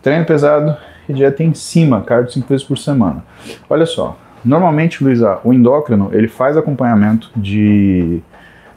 [0.00, 0.74] Treino pesado
[1.06, 3.22] e dieta em cima, cardio 5 vezes por semana.
[3.68, 8.22] Olha só, normalmente, Luísa, o endócrino, ele faz acompanhamento de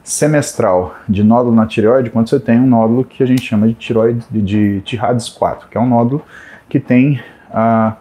[0.04, 3.74] semestral de nódulo na tireoide quando você tem um nódulo que a gente chama de
[3.74, 6.22] tiroide de Tirades 4, que é um nódulo
[6.68, 7.96] que tem a,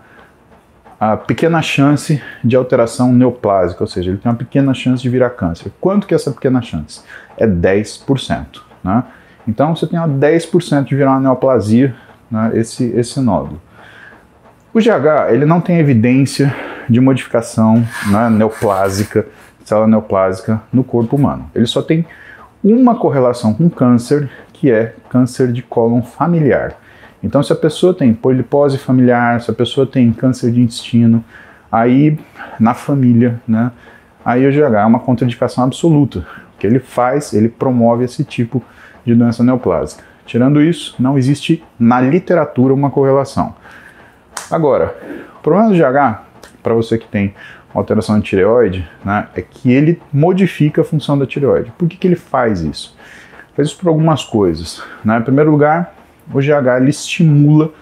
[1.00, 5.30] a pequena chance de alteração neoplásica, ou seja, ele tem uma pequena chance de virar
[5.30, 5.70] câncer.
[5.80, 7.02] Quanto que é essa pequena chance?
[7.36, 8.46] É 10%.
[8.82, 9.04] Né?
[9.46, 11.94] Então você tem 10% de virar uma neoplasia,
[12.30, 13.60] né, esse, esse nódulo.
[14.74, 16.54] O GH ele não tem evidência
[16.88, 19.26] de modificação né, neoplásica,
[19.64, 21.50] célula neoplásica no corpo humano.
[21.54, 22.04] Ele só tem
[22.62, 26.74] uma correlação com câncer, que é câncer de cólon familiar.
[27.22, 31.24] Então, se a pessoa tem polipose familiar, se a pessoa tem câncer de intestino,
[31.70, 32.18] aí
[32.58, 33.72] na família, né,
[34.24, 36.20] aí o GH é uma contraindicação absoluta.
[36.54, 38.62] O que ele faz, ele promove esse tipo
[39.04, 40.04] de doença neoplásica.
[40.24, 43.54] Tirando isso, não existe na literatura uma correlação.
[44.50, 44.96] Agora,
[45.38, 46.20] o problema do GH,
[46.62, 47.34] para você que tem
[47.74, 51.72] alteração de tireoide, né, é que ele modifica a função da tireoide.
[51.76, 52.96] Por que, que ele faz isso?
[53.56, 54.82] Faz isso por algumas coisas.
[55.04, 55.18] Né?
[55.18, 55.94] Em primeiro lugar,
[56.32, 57.72] o GH ele estimula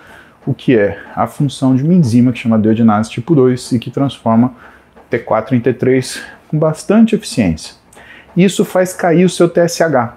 [0.47, 3.91] o que é a função de uma enzima que chama deogenase tipo 2 e que
[3.91, 4.55] transforma
[5.11, 7.75] T4 em T3 com bastante eficiência.
[8.37, 10.15] Isso faz cair o seu TSH.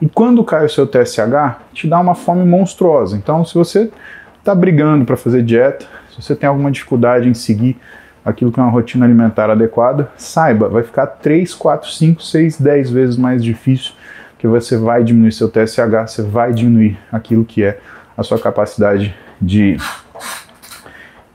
[0.00, 3.16] E quando cai o seu TSH, te dá uma fome monstruosa.
[3.16, 3.90] Então, se você
[4.38, 7.76] está brigando para fazer dieta, se você tem alguma dificuldade em seguir
[8.24, 12.90] aquilo que é uma rotina alimentar adequada, saiba, vai ficar 3, 4, 5, 6, 10
[12.90, 13.92] vezes mais difícil,
[14.40, 17.78] que você vai diminuir seu TSH, você vai diminuir aquilo que é
[18.16, 19.76] a sua capacidade de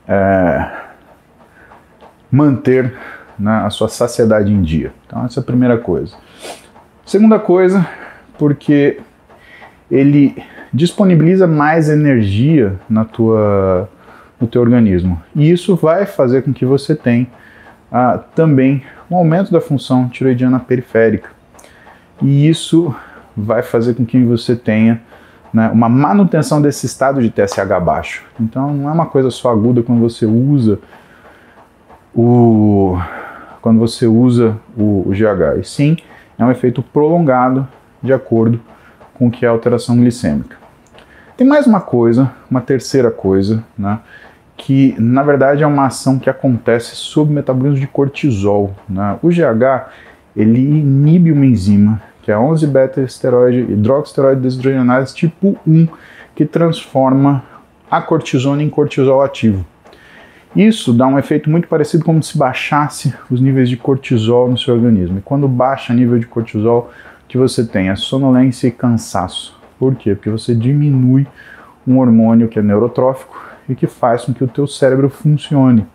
[0.08, 0.70] é,
[2.28, 2.92] manter
[3.38, 4.92] né, a sua saciedade em dia.
[5.06, 6.16] Então, essa é a primeira coisa.
[7.04, 7.86] Segunda coisa,
[8.36, 8.98] porque
[9.88, 10.36] ele
[10.72, 13.88] disponibiliza mais energia na tua,
[14.40, 15.22] no teu organismo.
[15.32, 17.28] E isso vai fazer com que você tenha
[17.92, 21.35] ah, também um aumento da função tiroidiana periférica.
[22.22, 22.94] E isso
[23.36, 25.00] vai fazer com que você tenha
[25.52, 28.24] né, uma manutenção desse estado de TSH baixo.
[28.40, 30.78] Então não é uma coisa só aguda quando você usa
[32.14, 32.98] o
[33.60, 35.96] quando você usa o, o GH, e sim
[36.38, 37.66] é um efeito prolongado
[38.00, 38.60] de acordo
[39.14, 40.56] com que é a alteração glicêmica.
[41.36, 43.98] Tem mais uma coisa, uma terceira coisa, né,
[44.56, 48.74] que na verdade é uma ação que acontece sob metabolismo de cortisol.
[48.88, 49.18] Né?
[49.22, 49.90] O GH
[50.36, 55.86] ele inibe uma enzima que é a 11-beta-esteroide hidroxisteroide desidrogenase tipo 1,
[56.34, 57.44] que transforma
[57.88, 59.64] a cortisona em cortisol ativo.
[60.56, 64.74] Isso dá um efeito muito parecido como se baixasse os níveis de cortisol no seu
[64.74, 65.18] organismo.
[65.18, 66.90] E quando baixa nível de cortisol,
[67.22, 69.56] o que você tem é sonolência e cansaço.
[69.78, 70.16] Por quê?
[70.16, 71.28] Porque você diminui
[71.86, 75.86] um hormônio que é neurotrófico e que faz com que o teu cérebro funcione.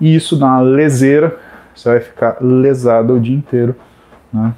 [0.00, 1.36] E isso dá uma leseira,
[1.74, 3.74] você vai ficar lesado o dia inteiro,
[4.32, 4.54] né?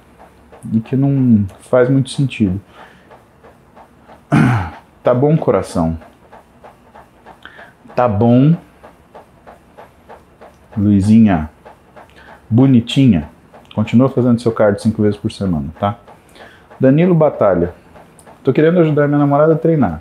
[0.72, 2.61] E que não faz muito sentido.
[5.03, 5.98] Tá bom, coração?
[7.94, 8.57] Tá bom,
[10.77, 11.50] Luizinha?
[12.48, 13.29] Bonitinha?
[13.74, 15.98] Continua fazendo seu card cinco vezes por semana, tá?
[16.81, 17.74] Danilo Batalha.
[18.42, 20.00] Tô querendo ajudar minha namorada a treinar.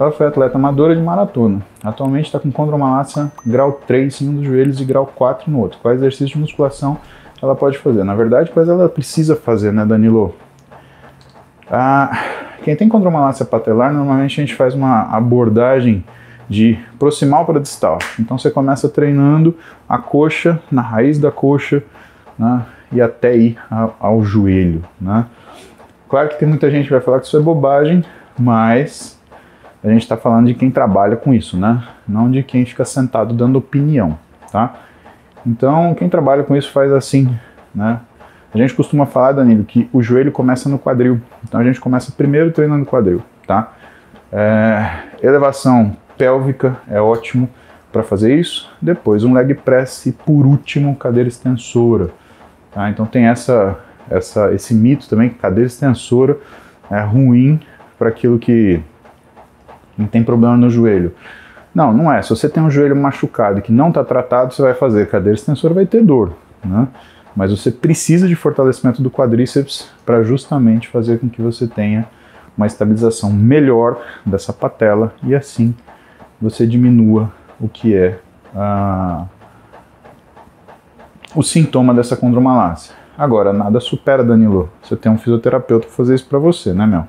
[0.00, 1.60] Ela foi atleta amadora de maratona.
[1.84, 5.78] Atualmente está com condromalácia grau 3 em um dos joelhos e grau 4 no outro.
[5.82, 6.96] Quais exercícios de musculação
[7.42, 8.02] ela pode fazer?
[8.02, 10.34] Na verdade, quais ela precisa fazer, né, Danilo?
[11.70, 12.10] Ah,
[12.64, 16.02] quem tem condromalácia patelar, normalmente a gente faz uma abordagem
[16.48, 17.98] de proximal para distal.
[18.18, 19.54] Então você começa treinando
[19.86, 21.82] a coxa, na raiz da coxa,
[22.38, 24.82] né, e até ir ao, ao joelho.
[24.98, 25.26] Né?
[26.08, 28.02] Claro que tem muita gente que vai falar que isso é bobagem,
[28.38, 29.19] mas
[29.82, 31.82] a gente está falando de quem trabalha com isso, né?
[32.06, 34.18] Não de quem fica sentado dando opinião,
[34.52, 34.74] tá?
[35.46, 37.34] Então, quem trabalha com isso faz assim,
[37.74, 38.00] né?
[38.52, 41.20] A gente costuma falar, Danilo, que o joelho começa no quadril.
[41.44, 43.72] Então a gente começa primeiro treinando o quadril, tá?
[44.32, 44.90] É,
[45.22, 47.48] elevação pélvica é ótimo
[47.92, 48.70] para fazer isso.
[48.82, 52.10] Depois um leg press e por último cadeira extensora.
[52.72, 52.90] Tá?
[52.90, 53.78] Então tem essa,
[54.10, 56.36] essa, esse mito também que cadeira extensora
[56.90, 57.60] é ruim
[57.96, 58.80] para aquilo que
[60.00, 61.14] não tem problema no joelho.
[61.74, 62.20] Não, não é.
[62.22, 65.72] Se você tem um joelho machucado que não está tratado, você vai fazer cadeira extensora,
[65.72, 66.32] vai ter dor,
[66.64, 66.88] né?
[67.34, 72.06] Mas você precisa de fortalecimento do quadríceps para justamente fazer com que você tenha
[72.56, 75.74] uma estabilização melhor dessa patela e assim
[76.40, 78.18] você diminua o que é
[78.54, 79.26] a,
[81.34, 82.94] o sintoma dessa condromalácia.
[83.16, 84.70] Agora, nada supera, Danilo.
[84.82, 87.04] Você tem um fisioterapeuta para fazer isso para você, né, meu?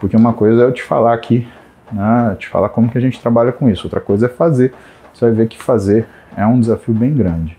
[0.00, 1.46] Porque uma coisa é eu te falar aqui
[1.92, 3.86] né, te falar como que a gente trabalha com isso.
[3.86, 4.72] Outra coisa é fazer.
[5.12, 7.56] Você vai ver que fazer é um desafio bem grande.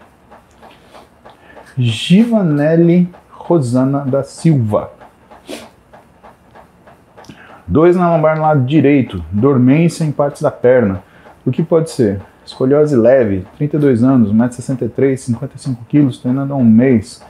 [1.77, 4.91] Givanelli Rosana da Silva.
[7.67, 11.01] Dois na lombar no lado direito, dormência em partes da perna.
[11.45, 12.21] O que pode ser?
[12.45, 17.23] Escoliose leve, 32 anos, 1,63m, 55 kg, treinando há um mês.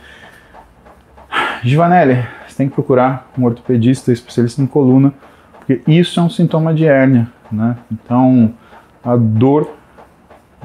[1.62, 5.14] Givanelli, você tem que procurar um ortopedista especialista em coluna
[5.66, 7.78] porque isso é um sintoma de hérnia, né?
[7.90, 8.54] Então,
[9.04, 9.70] a dor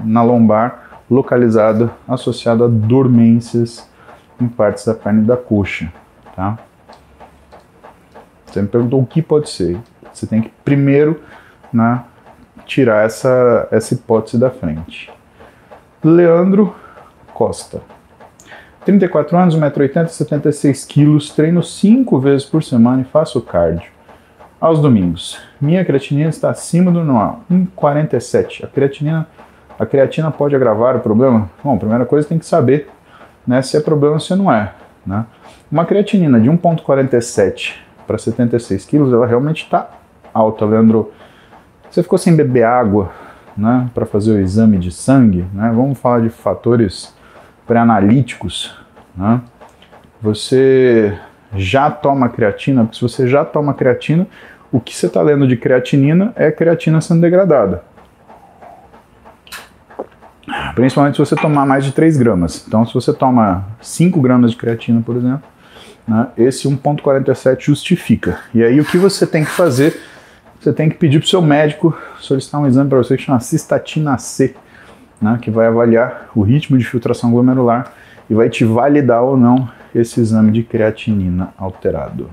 [0.05, 3.89] na lombar localizada associada a dormências
[4.41, 5.93] em partes da perna e da coxa,
[6.35, 6.59] tá?
[8.45, 9.79] Você me perguntou o que pode ser.
[10.13, 11.23] Você tem que primeiro
[11.73, 12.03] né,
[12.67, 15.13] tirar essa, essa hipótese da frente.
[16.03, 16.75] Leandro
[17.33, 17.81] Costa.
[18.85, 23.98] 34 anos, 1,80m, 76 kg, treino 5 vezes por semana e faço cardio
[24.61, 25.39] aos domingos.
[25.61, 28.65] Minha creatinina está acima do normal, 1,47.
[28.65, 29.27] A creatinina,
[29.79, 31.49] a creatina pode agravar o problema?
[31.63, 32.91] Bom, a primeira coisa tem que saber
[33.47, 34.73] né, se é problema ou se não é.
[35.07, 35.25] Né?
[35.71, 39.91] Uma creatinina de 1,47 para 76 quilos, ela realmente está
[40.33, 41.13] alta, Leandro.
[41.91, 43.13] Você ficou sem beber água
[43.57, 45.47] né, para fazer o exame de sangue?
[45.53, 45.71] Né?
[45.75, 47.15] Vamos falar de fatores
[47.67, 48.75] pré-analíticos.
[49.17, 49.41] Né?
[50.21, 51.19] Você
[51.55, 54.27] já toma creatina, porque se você já toma creatina,
[54.71, 57.83] o que você está lendo de creatinina é creatina sendo degradada.
[60.75, 62.65] Principalmente se você tomar mais de 3 gramas.
[62.67, 65.43] Então, se você toma 5 gramas de creatina, por exemplo,
[66.07, 68.39] né, esse 1,47 justifica.
[68.55, 70.01] E aí, o que você tem que fazer?
[70.61, 73.41] Você tem que pedir para o seu médico solicitar um exame para você que chama
[73.41, 74.55] cistatina C,
[75.21, 77.93] né, que vai avaliar o ritmo de filtração glomerular
[78.29, 82.31] e vai te validar ou não esse exame de creatinina alterado.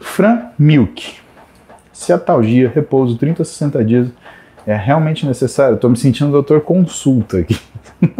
[0.00, 1.16] Fran Milk.
[1.92, 4.08] Se a talgia, repouso 30 a 60 dias
[4.66, 7.58] é realmente necessário, estou me sentindo doutor consulta aqui.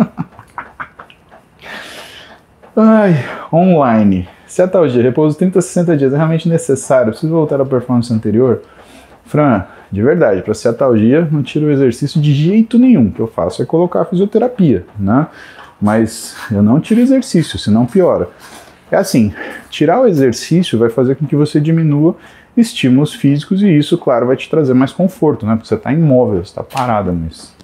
[2.77, 3.15] Ai,
[3.53, 4.29] online.
[4.47, 8.13] Se a talgia, repouso 30 a 60 dias é realmente necessário, preciso voltar à performance
[8.13, 8.63] anterior?
[9.25, 13.09] Fran, de verdade, para ser atalgia, não tira o exercício de jeito nenhum.
[13.09, 15.27] O que eu faço é colocar a fisioterapia, né?
[15.81, 18.29] Mas eu não tiro exercício, senão piora.
[18.91, 19.35] É assim,
[19.69, 22.17] tirar o exercício vai fazer com que você diminua
[22.57, 25.55] estímulos físicos e isso, claro, vai te trazer mais conforto, né?
[25.55, 27.55] Porque você está imóvel, você está parada, mas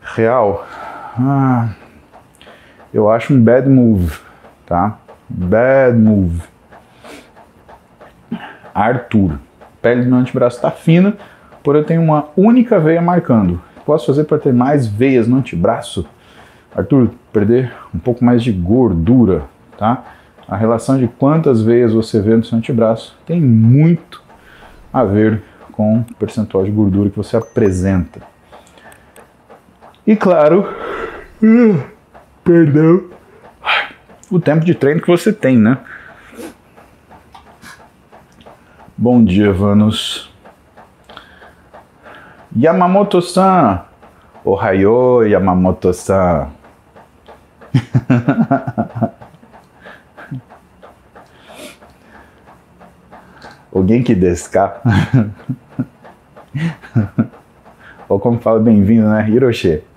[0.00, 0.66] real,
[1.18, 1.70] ah,
[2.92, 4.16] eu acho um bad move,
[4.64, 4.98] tá?
[5.28, 6.42] Bad move.
[8.74, 9.38] Arthur,
[9.82, 11.14] pele do meu antebraço está fina,
[11.62, 13.60] porém eu tenho uma única veia marcando.
[13.84, 16.06] posso fazer para ter mais veias no antebraço?
[16.74, 19.44] Arthur, perder um pouco mais de gordura,
[19.76, 20.04] tá?
[20.48, 24.22] A relação de quantas veias você vê no seu antebraço tem muito
[24.92, 28.20] a ver com o percentual de gordura que você apresenta.
[30.06, 30.68] E claro,
[32.44, 33.04] perdão,
[34.30, 35.78] o tempo de treino que você tem, né?
[38.96, 40.30] Bom dia, Vanos.
[42.54, 43.84] Yamamoto-san!
[44.44, 46.50] Ohayo, Yamamoto-san!
[53.74, 54.80] Alguém que desca.
[58.08, 59.26] Ou como fala bem-vindo, né?
[59.28, 59.82] Hiroshi.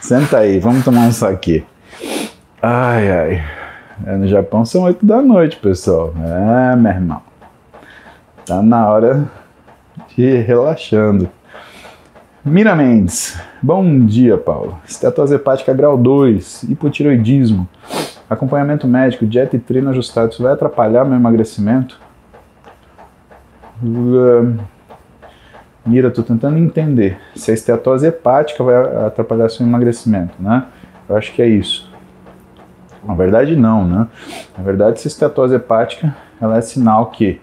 [0.00, 1.64] Senta aí, vamos tomar um saque.
[2.60, 3.44] Ai, ai.
[4.06, 6.12] É, no Japão são 8 da noite, pessoal.
[6.16, 7.22] É, meu irmão.
[8.44, 9.28] Tá na hora
[10.08, 11.30] de ir relaxando.
[12.48, 13.38] Mira Mendes.
[13.62, 14.78] Bom dia, Paulo.
[14.86, 17.68] Estetose hepática grau 2, hipotiroidismo,
[18.28, 20.32] acompanhamento médico, dieta e treino ajustado.
[20.32, 22.00] Isso vai atrapalhar meu emagrecimento?
[25.84, 30.64] Mira, tô tentando entender se a estetose hepática vai atrapalhar seu emagrecimento, né?
[31.06, 31.92] Eu acho que é isso.
[33.04, 34.06] Na verdade, não, né?
[34.56, 37.40] Na verdade, se a estetose hepática, ela é sinal que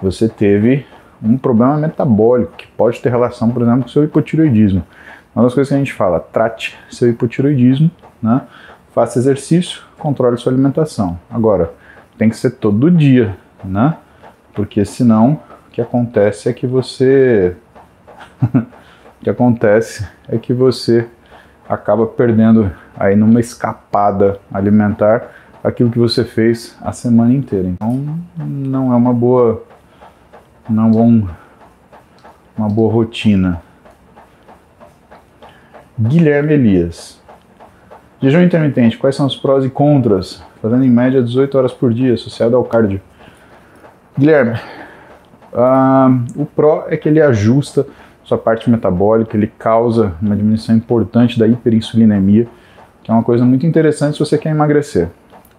[0.00, 0.86] você teve
[1.22, 4.82] um problema metabólico que pode ter relação, por exemplo, com seu hipotiroidismo.
[5.34, 7.90] Uma das coisas que a gente fala, trate seu hipotiroidismo,
[8.22, 8.42] né?
[8.92, 11.18] faça exercício, controle sua alimentação.
[11.30, 11.72] Agora,
[12.16, 13.96] tem que ser todo dia, né?
[14.52, 17.54] Porque senão o que acontece é que você.
[18.42, 21.06] o que acontece é que você
[21.68, 25.30] acaba perdendo aí numa escapada alimentar
[25.62, 27.68] aquilo que você fez a semana inteira.
[27.68, 29.62] Então não é uma boa
[30.68, 31.28] não vão
[32.56, 33.62] uma boa rotina.
[35.98, 37.20] Guilherme Elias.
[38.20, 40.42] Jejum intermitente, quais são os prós e contras?
[40.60, 43.00] Fazendo em média 18 horas por dia, associado ao cardio.
[44.18, 44.58] Guilherme,
[45.52, 47.86] uh, o pró é que ele ajusta
[48.24, 52.46] sua parte metabólica, ele causa uma diminuição importante da hiperinsulinemia,
[53.02, 55.08] que é uma coisa muito interessante se você quer emagrecer.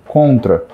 [0.06, 0.66] Contra,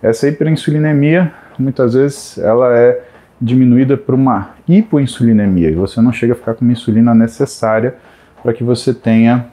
[0.00, 3.02] essa hiperinsulinemia, muitas vezes, ela é
[3.42, 7.96] diminuída por uma hipoinsulinemia e você não chega a ficar com uma insulina necessária
[8.40, 9.46] para que você tenha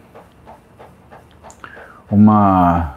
[2.09, 2.93] uma,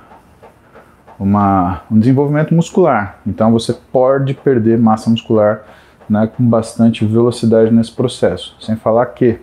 [1.18, 3.18] uma, um desenvolvimento muscular.
[3.26, 5.62] Então você pode perder massa muscular
[6.08, 8.54] né, com bastante velocidade nesse processo.
[8.60, 9.38] Sem falar que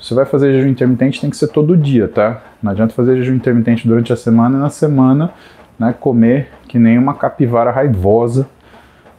[0.00, 2.42] se você vai fazer jejum intermitente tem que ser todo dia, tá?
[2.60, 5.30] Não adianta fazer jejum intermitente durante a semana e na semana
[5.78, 8.48] né, comer que nem uma capivara raivosa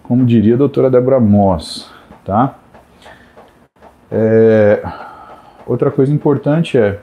[0.03, 1.91] como diria a doutora Débora Moss,
[2.25, 2.55] tá?
[4.11, 4.81] É,
[5.65, 6.99] outra coisa importante é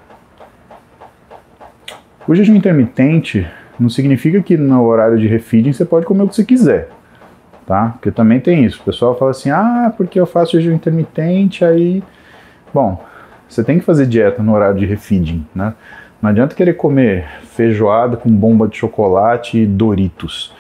[2.27, 3.49] o jejum intermitente
[3.81, 6.91] não significa que no horário de refeeding você pode comer o que você quiser,
[7.67, 7.91] tá?
[7.93, 8.81] Porque também tem isso.
[8.83, 12.03] O pessoal fala assim, ah, porque eu faço jejum intermitente, aí...
[12.75, 13.03] Bom,
[13.49, 15.73] você tem que fazer dieta no horário de refeeding, né?
[16.21, 20.53] Não adianta querer comer feijoada com bomba de chocolate e Doritos.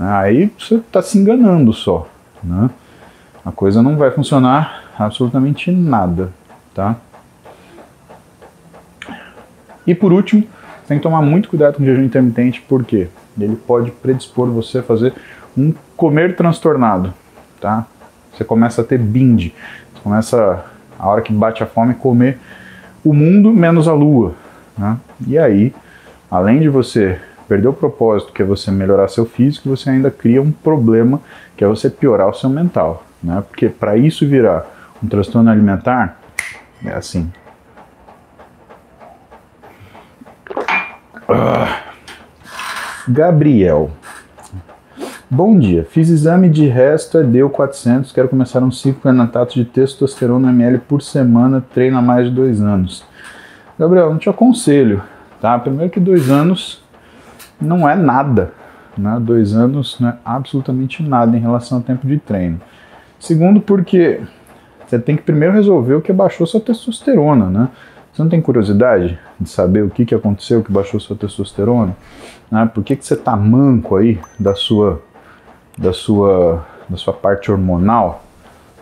[0.00, 2.08] Aí você está se enganando só,
[2.42, 2.70] né?
[3.44, 6.32] A coisa não vai funcionar absolutamente nada,
[6.74, 6.96] tá?
[9.86, 10.44] E por último,
[10.88, 14.82] tem que tomar muito cuidado com o jejum intermitente, porque ele pode predispor você a
[14.82, 15.12] fazer
[15.56, 17.12] um comer transtornado,
[17.60, 17.86] tá?
[18.32, 19.54] Você começa a ter binge,
[19.92, 20.64] você começa
[20.98, 22.38] a hora que bate a fome comer
[23.04, 24.34] o mundo menos a lua,
[24.78, 24.96] né?
[25.26, 25.74] E aí,
[26.30, 27.20] além de você
[27.50, 31.20] perder o propósito, que é você melhorar seu físico, você ainda cria um problema,
[31.56, 33.04] que é você piorar o seu mental.
[33.20, 33.42] Né?
[33.48, 34.64] Porque para isso virar
[35.02, 36.20] um transtorno alimentar,
[36.84, 37.28] é assim.
[41.28, 41.80] Ah.
[43.08, 43.90] Gabriel.
[45.28, 49.64] Bom dia, fiz exame de resto, é deu 400, quero começar um ciclo prenatato de
[49.64, 53.04] testosterona ml por semana, treino há mais de dois anos.
[53.76, 55.02] Gabriel, não te aconselho,
[55.40, 55.58] tá?
[55.58, 56.79] Primeiro que dois anos
[57.60, 58.52] não é nada.
[58.96, 59.18] Né?
[59.20, 62.60] Dois anos não é absolutamente nada em relação ao tempo de treino.
[63.18, 64.20] Segundo, porque
[64.86, 67.68] você tem que primeiro resolver o que baixou sua testosterona, né?
[68.12, 71.96] Você não tem curiosidade de saber o que, que aconteceu que baixou sua testosterona?
[72.50, 72.68] Né?
[72.74, 75.00] Por que, que você tá manco aí da sua,
[75.78, 78.24] da sua, da sua parte hormonal?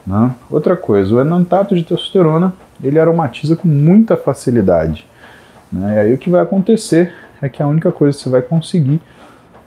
[0.07, 0.35] Né?
[0.51, 5.07] Outra coisa, o enantato de testosterona ele aromatiza com muita facilidade.
[5.71, 5.97] Né?
[5.97, 9.01] E aí o que vai acontecer é que a única coisa que você vai conseguir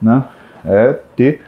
[0.01, 0.25] né,
[0.65, 1.41] é ter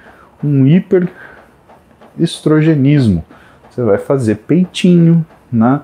[0.43, 3.23] um hiperestrogenismo.
[3.69, 5.81] Você vai fazer peitinho, né?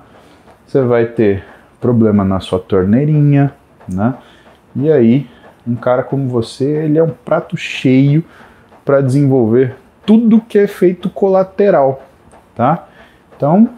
[0.70, 1.44] você vai ter
[1.80, 3.52] problema na sua torneirinha,
[3.88, 4.14] né?
[4.76, 5.28] E aí,
[5.66, 8.24] um cara como você, ele é um prato cheio
[8.84, 9.74] para desenvolver
[10.06, 12.06] tudo que é efeito colateral,
[12.54, 12.86] tá?
[13.36, 13.68] Então,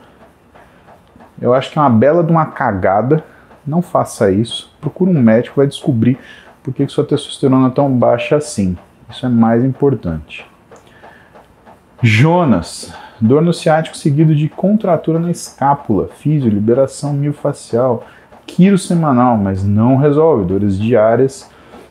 [1.40, 3.24] eu acho que é uma bela de uma cagada.
[3.66, 4.76] Não faça isso.
[4.80, 6.18] Procure um médico, vai descobrir
[6.62, 8.76] por que sua testosterona é tão baixa assim.
[9.10, 10.46] Isso é mais importante.
[12.02, 18.04] Jonas, dor no ciático seguido de contratura na escápula, físio, liberação miofascial,
[18.46, 21.48] quiro semanal, mas não resolve, dores diárias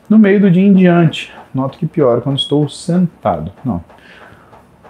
[0.08, 1.32] no meio do dia em diante.
[1.54, 3.52] Noto que piora quando estou sentado.
[3.64, 3.82] Não.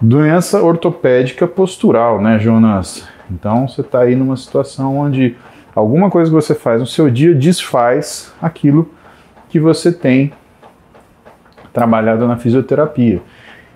[0.01, 3.07] Doença ortopédica postural, né, Jonas?
[3.31, 5.37] Então você está aí numa situação onde
[5.73, 8.92] alguma coisa que você faz no seu dia desfaz aquilo
[9.53, 10.33] que você tem
[11.71, 13.21] trabalhado na fisioterapia.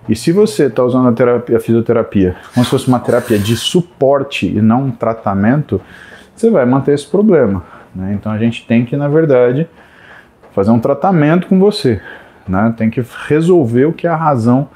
[0.08, 3.56] E se você está usando a, terapia, a fisioterapia como se fosse uma terapia de
[3.56, 5.80] suporte e não um tratamento,
[6.34, 7.62] você vai manter esse problema.
[7.94, 8.12] Né?
[8.18, 9.68] Então a gente tem que, na verdade,
[10.52, 12.02] fazer um tratamento com você.
[12.48, 12.74] Né?
[12.76, 14.68] Tem que resolver o que é a razão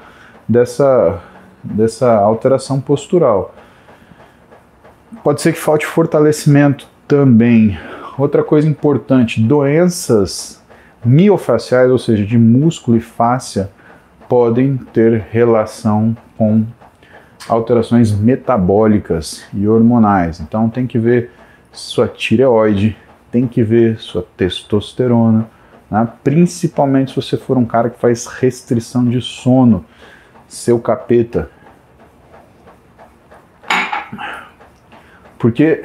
[0.47, 1.19] dessa,
[1.61, 3.53] dessa alteração postural.
[5.21, 7.77] Pode ser que falte fortalecimento também.
[8.17, 10.62] Outra coisa importante: doenças
[11.03, 13.69] miofaciais, ou seja, de músculo e fáscia,
[14.27, 16.65] podem ter relação com
[17.47, 20.39] alterações metabólicas e hormonais.
[20.39, 21.31] Então tem que ver
[21.71, 22.97] sua tireoide,
[23.31, 25.47] tem que ver sua testosterona,
[25.89, 26.07] né?
[26.23, 29.85] principalmente se você for um cara que faz restrição de sono,
[30.47, 31.49] seu capeta.
[35.37, 35.83] Porque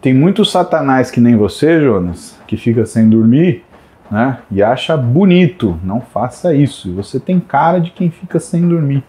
[0.00, 3.64] tem muitos satanás que nem você, Jonas, que fica sem dormir
[4.10, 4.38] né?
[4.50, 5.78] E acha bonito.
[5.82, 6.92] Não faça isso.
[6.94, 9.04] Você tem cara de quem fica sem dormir.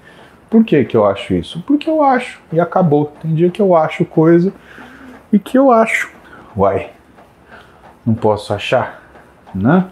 [0.50, 1.64] Por que, que eu acho isso?
[1.66, 3.14] Porque eu acho e acabou.
[3.22, 4.54] Tem dia que eu acho coisa
[5.32, 6.12] e que eu acho.
[6.56, 6.90] Uai,
[8.06, 9.02] não posso achar,
[9.56, 9.86] né?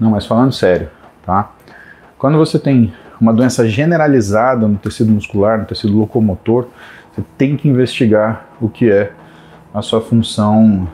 [0.00, 0.88] Não, mas falando sério,
[1.22, 1.50] tá?
[2.16, 6.68] Quando você tem uma doença generalizada no tecido muscular, no tecido locomotor,
[7.12, 9.12] você tem que investigar o que é
[9.74, 10.88] a sua função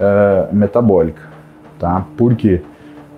[0.00, 1.22] uh, metabólica.
[1.78, 2.04] Tá?
[2.16, 2.62] Por quê?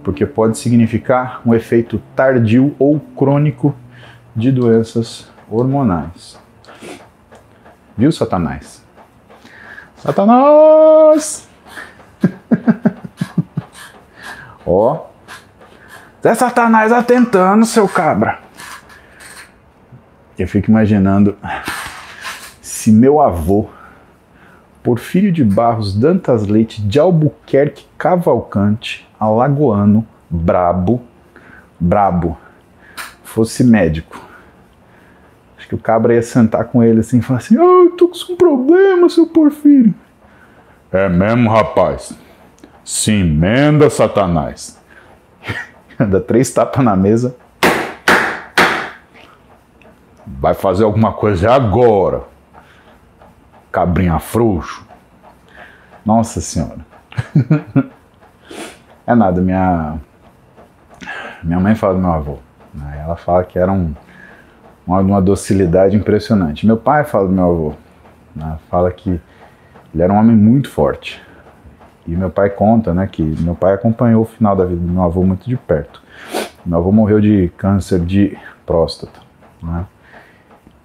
[0.03, 3.75] Porque pode significar um efeito tardio ou crônico
[4.35, 6.39] de doenças hormonais.
[7.97, 8.83] Viu, Satanás?
[9.97, 11.49] Satanás!
[14.67, 15.07] Ó,
[16.23, 18.39] Zé Satanás atentando, seu cabra.
[20.39, 21.37] Eu fico imaginando
[22.61, 23.69] se meu avô
[24.83, 31.03] Porfírio de Barros Dantas Leite de Albuquerque Cavalcante, alagoano, brabo,
[31.79, 32.37] brabo,
[33.23, 34.21] fosse médico.
[35.57, 38.09] Acho que o cabra ia sentar com ele assim e falar assim: oh, eu tô
[38.09, 39.95] com um problema, seu Porfírio.
[40.91, 42.13] É mesmo, rapaz?
[42.85, 44.81] Se emenda, Satanás.
[45.97, 47.37] Dá três tapas na mesa.
[50.27, 52.32] Vai fazer alguma coisa agora
[53.73, 54.87] cabrinha frouxo.
[56.05, 56.85] Nossa Senhora.
[59.07, 59.99] é nada, minha
[61.43, 62.39] minha mãe fala do meu avô.
[62.73, 63.01] Né?
[63.03, 63.95] Ela fala que era um,
[64.87, 66.67] uma, uma docilidade impressionante.
[66.67, 67.75] Meu pai fala do meu avô.
[68.37, 68.59] Né?
[68.71, 69.21] Fala que
[69.93, 71.21] ele era um homem muito forte.
[72.07, 75.03] E meu pai conta né, que meu pai acompanhou o final da vida do meu
[75.03, 76.03] avô muito de perto.
[76.65, 79.21] Meu avô morreu de câncer de próstata.
[79.63, 79.87] Né?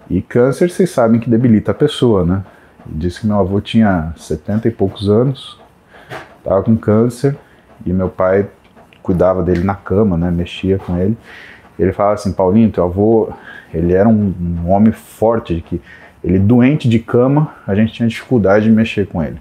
[0.10, 2.44] E câncer, vocês sabem que debilita a pessoa, né?
[2.90, 5.60] Disse que meu avô tinha 70 e poucos anos,
[6.38, 7.38] estava com câncer
[7.86, 8.48] e meu pai
[9.04, 11.18] cuidava dele na cama, né, mexia com ele.
[11.78, 13.30] Ele falava assim, Paulinho, teu avô,
[13.74, 15.82] ele era um, um homem forte, de que
[16.24, 19.40] ele doente de cama, a gente tinha dificuldade de mexer com ele.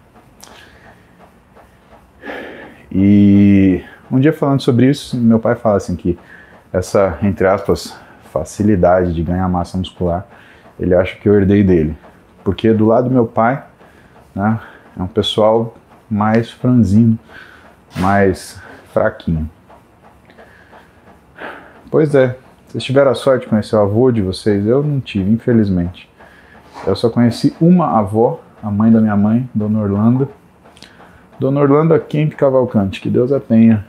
[2.92, 6.18] E um dia falando sobre isso, meu pai fala assim que
[6.72, 7.98] essa, entre aspas,
[8.32, 10.26] facilidade de ganhar massa muscular,
[10.78, 11.96] ele acha que eu herdei dele
[12.46, 13.60] porque do lado do meu pai
[14.32, 14.60] né,
[14.96, 15.74] é um pessoal
[16.08, 17.18] mais franzino,
[17.96, 19.50] mais fraquinho.
[21.90, 22.38] Pois é,
[22.68, 26.08] vocês tiveram a sorte de conhecer o avô de vocês, eu não tive, infelizmente.
[26.86, 30.28] Eu só conheci uma avó, a mãe da minha mãe, Dona Orlando.
[31.40, 33.84] Dona Orlando Kemp Cavalcante, que Deus a tenha.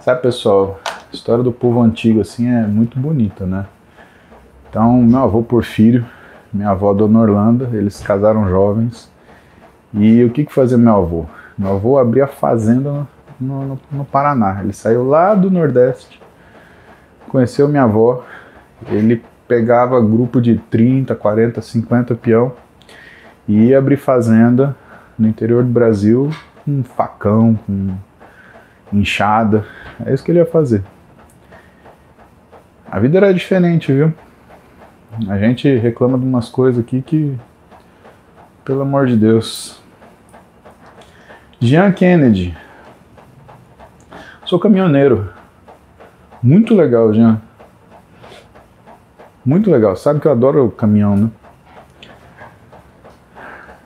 [0.00, 3.66] Sabe, pessoal, a história do povo antigo assim é muito bonita, né?
[4.72, 6.06] Então, meu avô Porfírio,
[6.50, 9.12] minha avó Dona Orlando, eles casaram jovens.
[9.92, 11.26] E o que, que fazia meu avô?
[11.58, 13.06] Meu avô abria fazenda
[13.38, 14.62] no, no, no Paraná.
[14.62, 16.18] Ele saiu lá do Nordeste,
[17.28, 18.24] conheceu minha avó
[18.86, 22.54] Ele pegava grupo de 30, 40, 50 peão
[23.46, 24.74] e ia abrir fazenda
[25.18, 26.30] no interior do Brasil
[26.64, 27.94] com facão, com
[28.90, 29.66] inchada.
[30.06, 30.82] É isso que ele ia fazer.
[32.90, 34.14] A vida era diferente, viu?
[35.28, 37.38] A gente reclama de umas coisas aqui que,
[38.64, 39.78] pelo amor de Deus.
[41.60, 42.56] Jean Kennedy.
[44.46, 45.30] Sou caminhoneiro.
[46.42, 47.40] Muito legal, Jean.
[49.44, 49.96] Muito legal.
[49.96, 51.30] Sabe que eu adoro caminhão, né?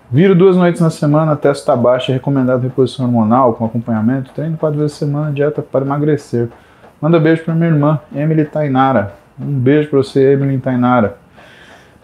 [0.09, 4.97] Viro duas noites na semana, testa baixa, recomendado reposição hormonal com acompanhamento, treino quatro vezes
[4.97, 6.49] por semana, dieta para emagrecer.
[7.03, 9.26] Manda beijo para minha irmã, Emily Tainara.
[9.39, 11.19] Um beijo para você, Emily Tainara.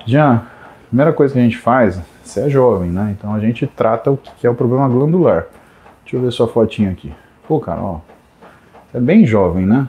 [0.04, 0.42] Jean,
[0.88, 3.14] primeira coisa que a gente faz, você é jovem, né?
[3.18, 5.46] Então a gente trata o que é o problema glandular.
[6.02, 7.12] Deixa eu ver sua fotinha aqui.
[7.48, 8.00] Pô, cara, ó.
[8.90, 9.88] Você é bem jovem, né?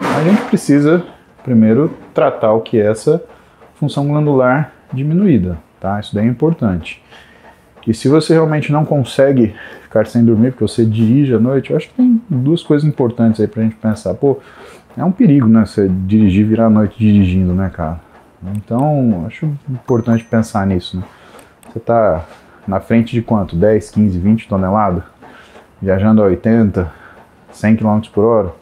[0.00, 1.04] A gente precisa
[1.44, 3.22] primeiro tratar o que é essa
[3.74, 6.00] função glandular diminuída, tá?
[6.00, 7.02] Isso daí é importante.
[7.86, 11.76] E se você realmente não consegue ficar sem dormir porque você dirige à noite, eu
[11.76, 14.14] acho que tem duas coisas importantes aí pra gente pensar.
[14.14, 14.38] Pô,
[14.96, 15.64] é um perigo, né?
[15.64, 18.00] Você dirigir, virar a noite dirigindo, né, cara?
[18.56, 21.04] Então, acho importante pensar nisso, né?
[21.68, 22.24] Você tá
[22.66, 23.54] na frente de quanto?
[23.54, 25.02] 10, 15, 20 toneladas?
[25.80, 26.90] Viajando a 80,
[27.52, 28.52] 100 km por hora?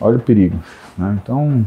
[0.00, 0.58] Olha o perigo,
[0.96, 1.18] né?
[1.22, 1.64] Então,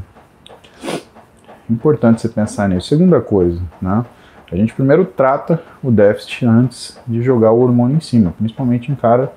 [1.69, 2.87] importante você pensar nisso.
[2.87, 4.05] Segunda coisa, né?
[4.51, 8.95] A gente primeiro trata o déficit antes de jogar o hormônio em cima, principalmente em
[8.95, 9.31] cara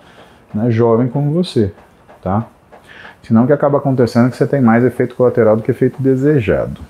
[0.55, 1.75] né, jovem como você,
[2.23, 2.47] tá?
[3.23, 6.03] Senão o que acaba acontecendo é que você tem mais efeito colateral do que efeito
[6.03, 6.81] desejado.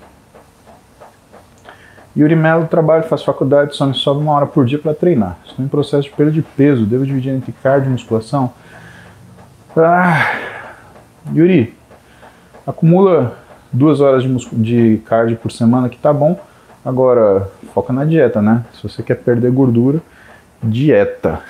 [2.16, 5.39] Yuri Melo, trabalho, faço faculdade, só me sobra uma hora por dia para treinar.
[5.47, 8.53] Estou em processo de perda de peso, devo dividir entre cardio e musculação?
[9.76, 10.33] Ah,
[11.33, 11.72] Yuri,
[12.66, 13.39] acumula
[13.72, 16.41] duas horas de, de cardio por semana que tá bom.
[16.85, 18.64] Agora, foca na dieta, né?
[18.74, 20.01] Se você quer perder gordura,
[20.62, 21.41] dieta.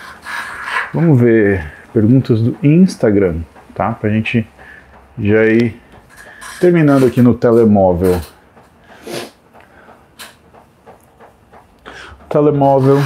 [0.92, 3.36] Vamos ver perguntas do Instagram,
[3.74, 3.92] tá?
[3.92, 4.46] Pra gente
[5.20, 5.80] já ir
[6.60, 8.20] terminando aqui no telemóvel.
[12.28, 12.98] Telemóvel.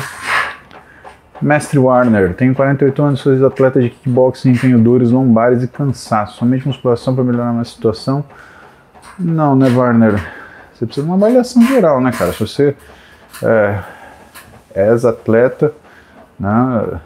[1.42, 6.38] Mestre Warner, tenho 48 anos, sou atleta de kickboxing, tenho dores lombares e cansaço.
[6.38, 8.24] Somente musculação para melhorar a minha situação?
[9.18, 10.14] Não, né, Warner?
[10.72, 12.32] Você precisa de uma avaliação geral, né, cara?
[12.32, 12.76] Se você
[13.42, 13.78] é,
[14.74, 15.72] é atleta,
[16.38, 16.98] né,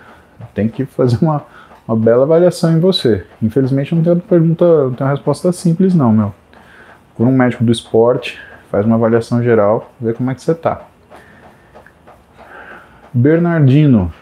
[0.54, 1.44] tem que fazer uma,
[1.88, 3.24] uma bela avaliação em você.
[3.42, 6.34] Infelizmente não tem pergunta, não tem uma resposta simples não, meu.
[7.16, 8.38] Por um médico do esporte,
[8.70, 10.82] faz uma avaliação geral, vê como é que você tá.
[13.12, 14.12] Bernardino.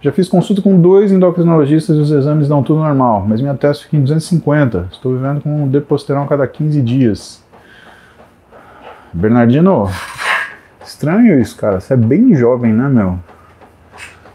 [0.00, 3.84] Já fiz consulta com dois endocrinologistas e os exames dão tudo normal, mas minha teste
[3.84, 4.88] fica em 250.
[4.92, 7.44] Estou vivendo com um deposterol a cada 15 dias.
[9.12, 9.88] Bernardino,
[10.84, 11.80] estranho isso, cara.
[11.80, 13.18] Você é bem jovem, né, meu?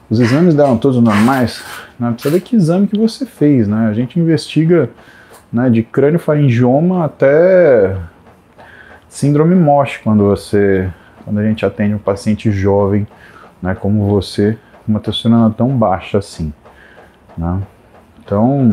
[0.09, 1.63] Os exames deram todos normais.
[2.01, 2.11] Né?
[2.13, 3.87] Precisa ver que exame que você fez, né?
[3.87, 4.89] A gente investiga
[5.53, 7.95] né, de crânio faringioma até
[9.07, 10.91] síndrome MOSH quando você,
[11.23, 13.07] quando a gente atende um paciente jovem,
[13.61, 16.51] né, como você, uma testosterona tão baixa assim,
[17.37, 17.61] né?
[18.25, 18.71] Então,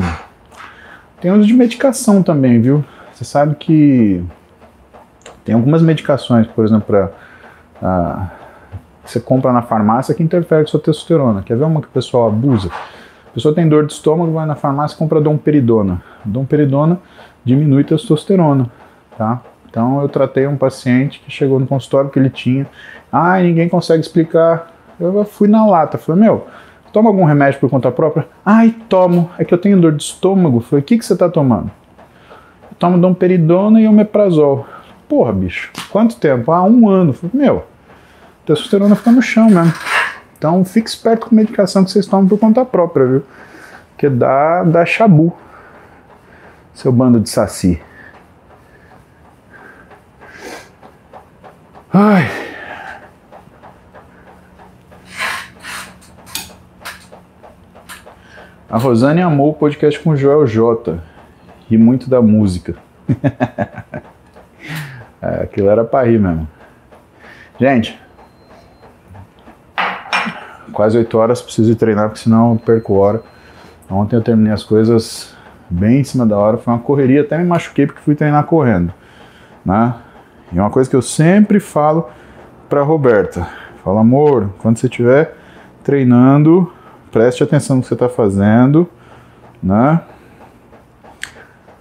[1.20, 2.82] tem uso de medicação também, viu?
[3.12, 4.24] Você sabe que
[5.44, 7.10] tem algumas medicações, por exemplo, para
[7.82, 8.30] ah,
[9.04, 11.42] você compra na farmácia que interfere com sua testosterona.
[11.42, 12.70] Quer ver uma que o pessoal abusa?
[13.39, 16.03] Pessoa tem dor de estômago, vai na farmácia e compra domperidona.
[16.24, 16.99] Domperidona
[17.45, 18.68] diminui testosterona,
[19.16, 19.41] tá?
[19.70, 22.66] Então eu tratei um paciente que chegou no consultório que ele tinha,
[23.12, 24.72] ah, ninguém consegue explicar.
[24.99, 26.49] Eu fui na lata, falei, meu,
[26.93, 28.26] toma algum remédio por conta própria?
[28.45, 30.59] Ai, tomo, é que eu tenho dor de estômago.
[30.59, 31.70] Falei, o que, que você está tomando?
[32.68, 34.66] Eu tomo domperidona e omeprazol.
[35.09, 36.51] Porra, bicho, quanto tempo?
[36.51, 37.12] Ah, um ano.
[37.12, 37.64] Falei, meu,
[38.45, 39.72] testosterona fica no chão mesmo.
[40.39, 43.22] Então fique esperto com a medicação que vocês tomam por conta própria, viu?
[43.91, 45.36] Porque dá, dá chabu.
[46.72, 47.82] Seu bando de saci.
[51.93, 52.24] Ai.
[58.70, 61.01] A Rosane amou o podcast com o Joel J.
[61.68, 62.76] E muito da música.
[65.20, 66.47] É, aquilo era pra rir mesmo.
[67.59, 68.01] Gente,
[70.72, 73.22] quase 8 horas, preciso ir treinar, porque senão eu perco hora.
[73.90, 75.34] Ontem eu terminei as coisas
[75.68, 78.92] bem em cima da hora, foi uma correria, até me machuquei porque fui treinar correndo.
[79.64, 79.94] Né?
[80.52, 82.08] E uma coisa que eu sempre falo
[82.68, 83.48] pra Roberta:
[83.82, 85.36] fala, amor, quando você estiver
[85.82, 86.72] treinando,
[87.10, 88.88] preste atenção no que você está fazendo,
[89.62, 90.00] né?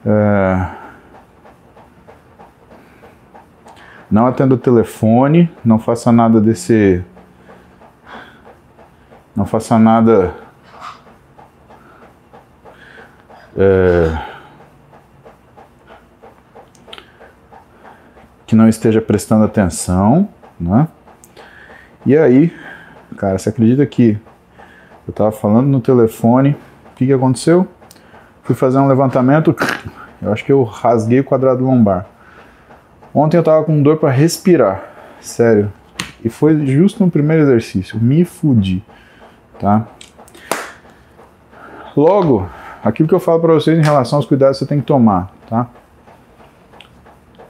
[0.06, 0.78] É,
[4.10, 7.04] Não atenda o telefone, não faça nada desse.
[9.38, 10.34] Não faça nada.
[13.56, 14.18] É,
[18.48, 20.28] que não esteja prestando atenção,
[20.60, 20.88] né?
[22.04, 22.52] E aí,
[23.16, 24.18] cara, você acredita que
[25.08, 26.58] eu tava falando no telefone,
[26.92, 27.68] o que que aconteceu?
[28.42, 29.56] Fui fazer um levantamento,
[30.20, 32.08] eu acho que eu rasguei o quadrado lombar.
[33.14, 34.84] Ontem eu tava com dor para respirar,
[35.22, 35.72] sério.
[36.26, 38.84] E foi justo no primeiro exercício, me fudi,
[39.60, 39.88] tá?
[41.96, 42.48] Logo,
[42.84, 45.32] aquilo que eu falo para vocês em relação aos cuidados que você tem que tomar,
[45.50, 45.68] tá?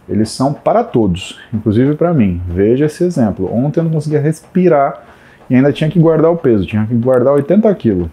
[0.07, 2.41] Eles são para todos, inclusive para mim.
[2.47, 3.53] Veja esse exemplo.
[3.53, 5.03] Ontem eu não conseguia respirar
[5.49, 8.07] e ainda tinha que guardar o peso, tinha que guardar 80 quilos.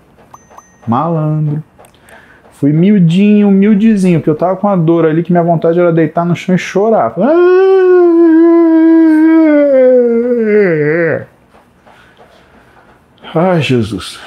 [0.86, 1.62] Malandro.
[2.50, 6.24] Fui miudinho, miudizinho, porque eu tava com a dor ali que minha vontade era deitar
[6.24, 7.14] no chão e chorar.
[13.34, 14.20] Ai, Jesus.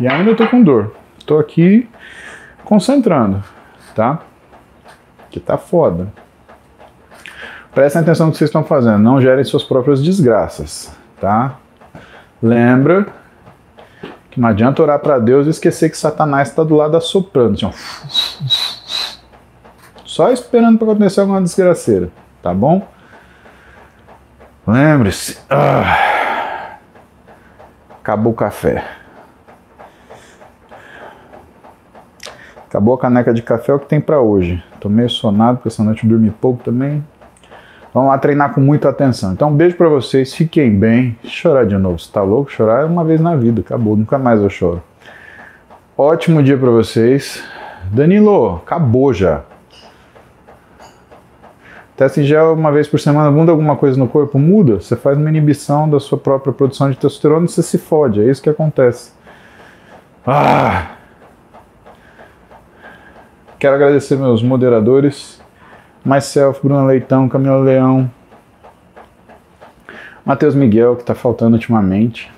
[0.00, 0.94] E ainda eu tô com dor.
[1.26, 1.88] Tô aqui
[2.64, 3.42] concentrando,
[3.94, 4.20] tá?
[5.30, 6.12] Que tá foda.
[7.74, 8.98] Prestem atenção no que vocês estão fazendo.
[8.98, 10.90] Não gerem suas próprias desgraças,
[11.20, 11.56] tá?
[12.42, 13.06] Lembra
[14.30, 17.54] que não adianta orar para Deus e esquecer que Satanás está do lado assoprando.
[17.66, 17.74] Assim,
[20.04, 22.10] só esperando para acontecer alguma desgraceira,
[22.46, 22.80] tá bom?
[24.64, 25.36] Lembre-se.
[25.50, 26.76] Ah,
[28.00, 28.84] acabou o café.
[32.68, 34.62] Acabou a caneca de café, é o que tem para hoje.
[34.78, 37.04] Tô meio sonado, porque essa noite eu dormi pouco também.
[37.92, 39.32] Vamos lá treinar com muita atenção.
[39.32, 41.18] Então, um beijo para vocês, fiquem bem.
[41.24, 42.52] Chorar de novo, você tá louco?
[42.52, 44.80] Chorar é uma vez na vida, acabou, nunca mais eu choro.
[45.98, 47.42] Ótimo dia para vocês.
[47.90, 49.42] Danilo, acabou já.
[51.96, 54.38] Teste em gel uma vez por semana, muda alguma coisa no corpo?
[54.38, 54.80] Muda.
[54.80, 58.20] Você faz uma inibição da sua própria produção de testosterona e você se fode.
[58.20, 59.12] É isso que acontece.
[60.26, 60.96] Ah!
[63.58, 65.40] Quero agradecer meus moderadores.
[66.04, 68.08] Myself, Bruno Leitão, Camila Leão,
[70.24, 72.32] Matheus Miguel, que está faltando ultimamente,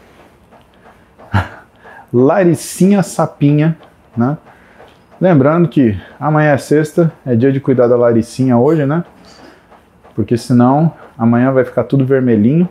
[2.10, 3.76] Laricinha Sapinha,
[4.16, 4.38] né?
[5.20, 9.04] Lembrando que amanhã é sexta, é dia de cuidar da Laricinha hoje, né?
[10.18, 12.68] Porque senão amanhã vai ficar tudo vermelhinho.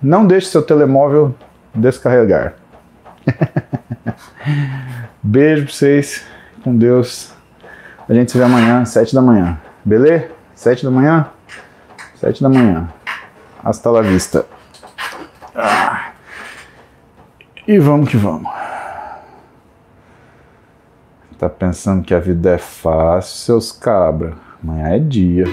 [0.00, 1.34] Não deixe seu telemóvel
[1.74, 2.54] descarregar.
[5.22, 6.24] Beijo pra vocês,
[6.64, 7.34] com Deus.
[8.08, 9.60] A gente se vê amanhã, sete da manhã.
[9.84, 10.30] Beleza?
[10.54, 11.28] Sete da manhã?
[12.14, 12.88] Sete da manhã.
[13.62, 14.46] Hasta la vista.
[15.54, 16.12] Ah.
[17.68, 18.50] E vamos que vamos.
[21.38, 24.45] Tá pensando que a vida é fácil, seus cabra.
[24.62, 25.44] Amanhã é dia.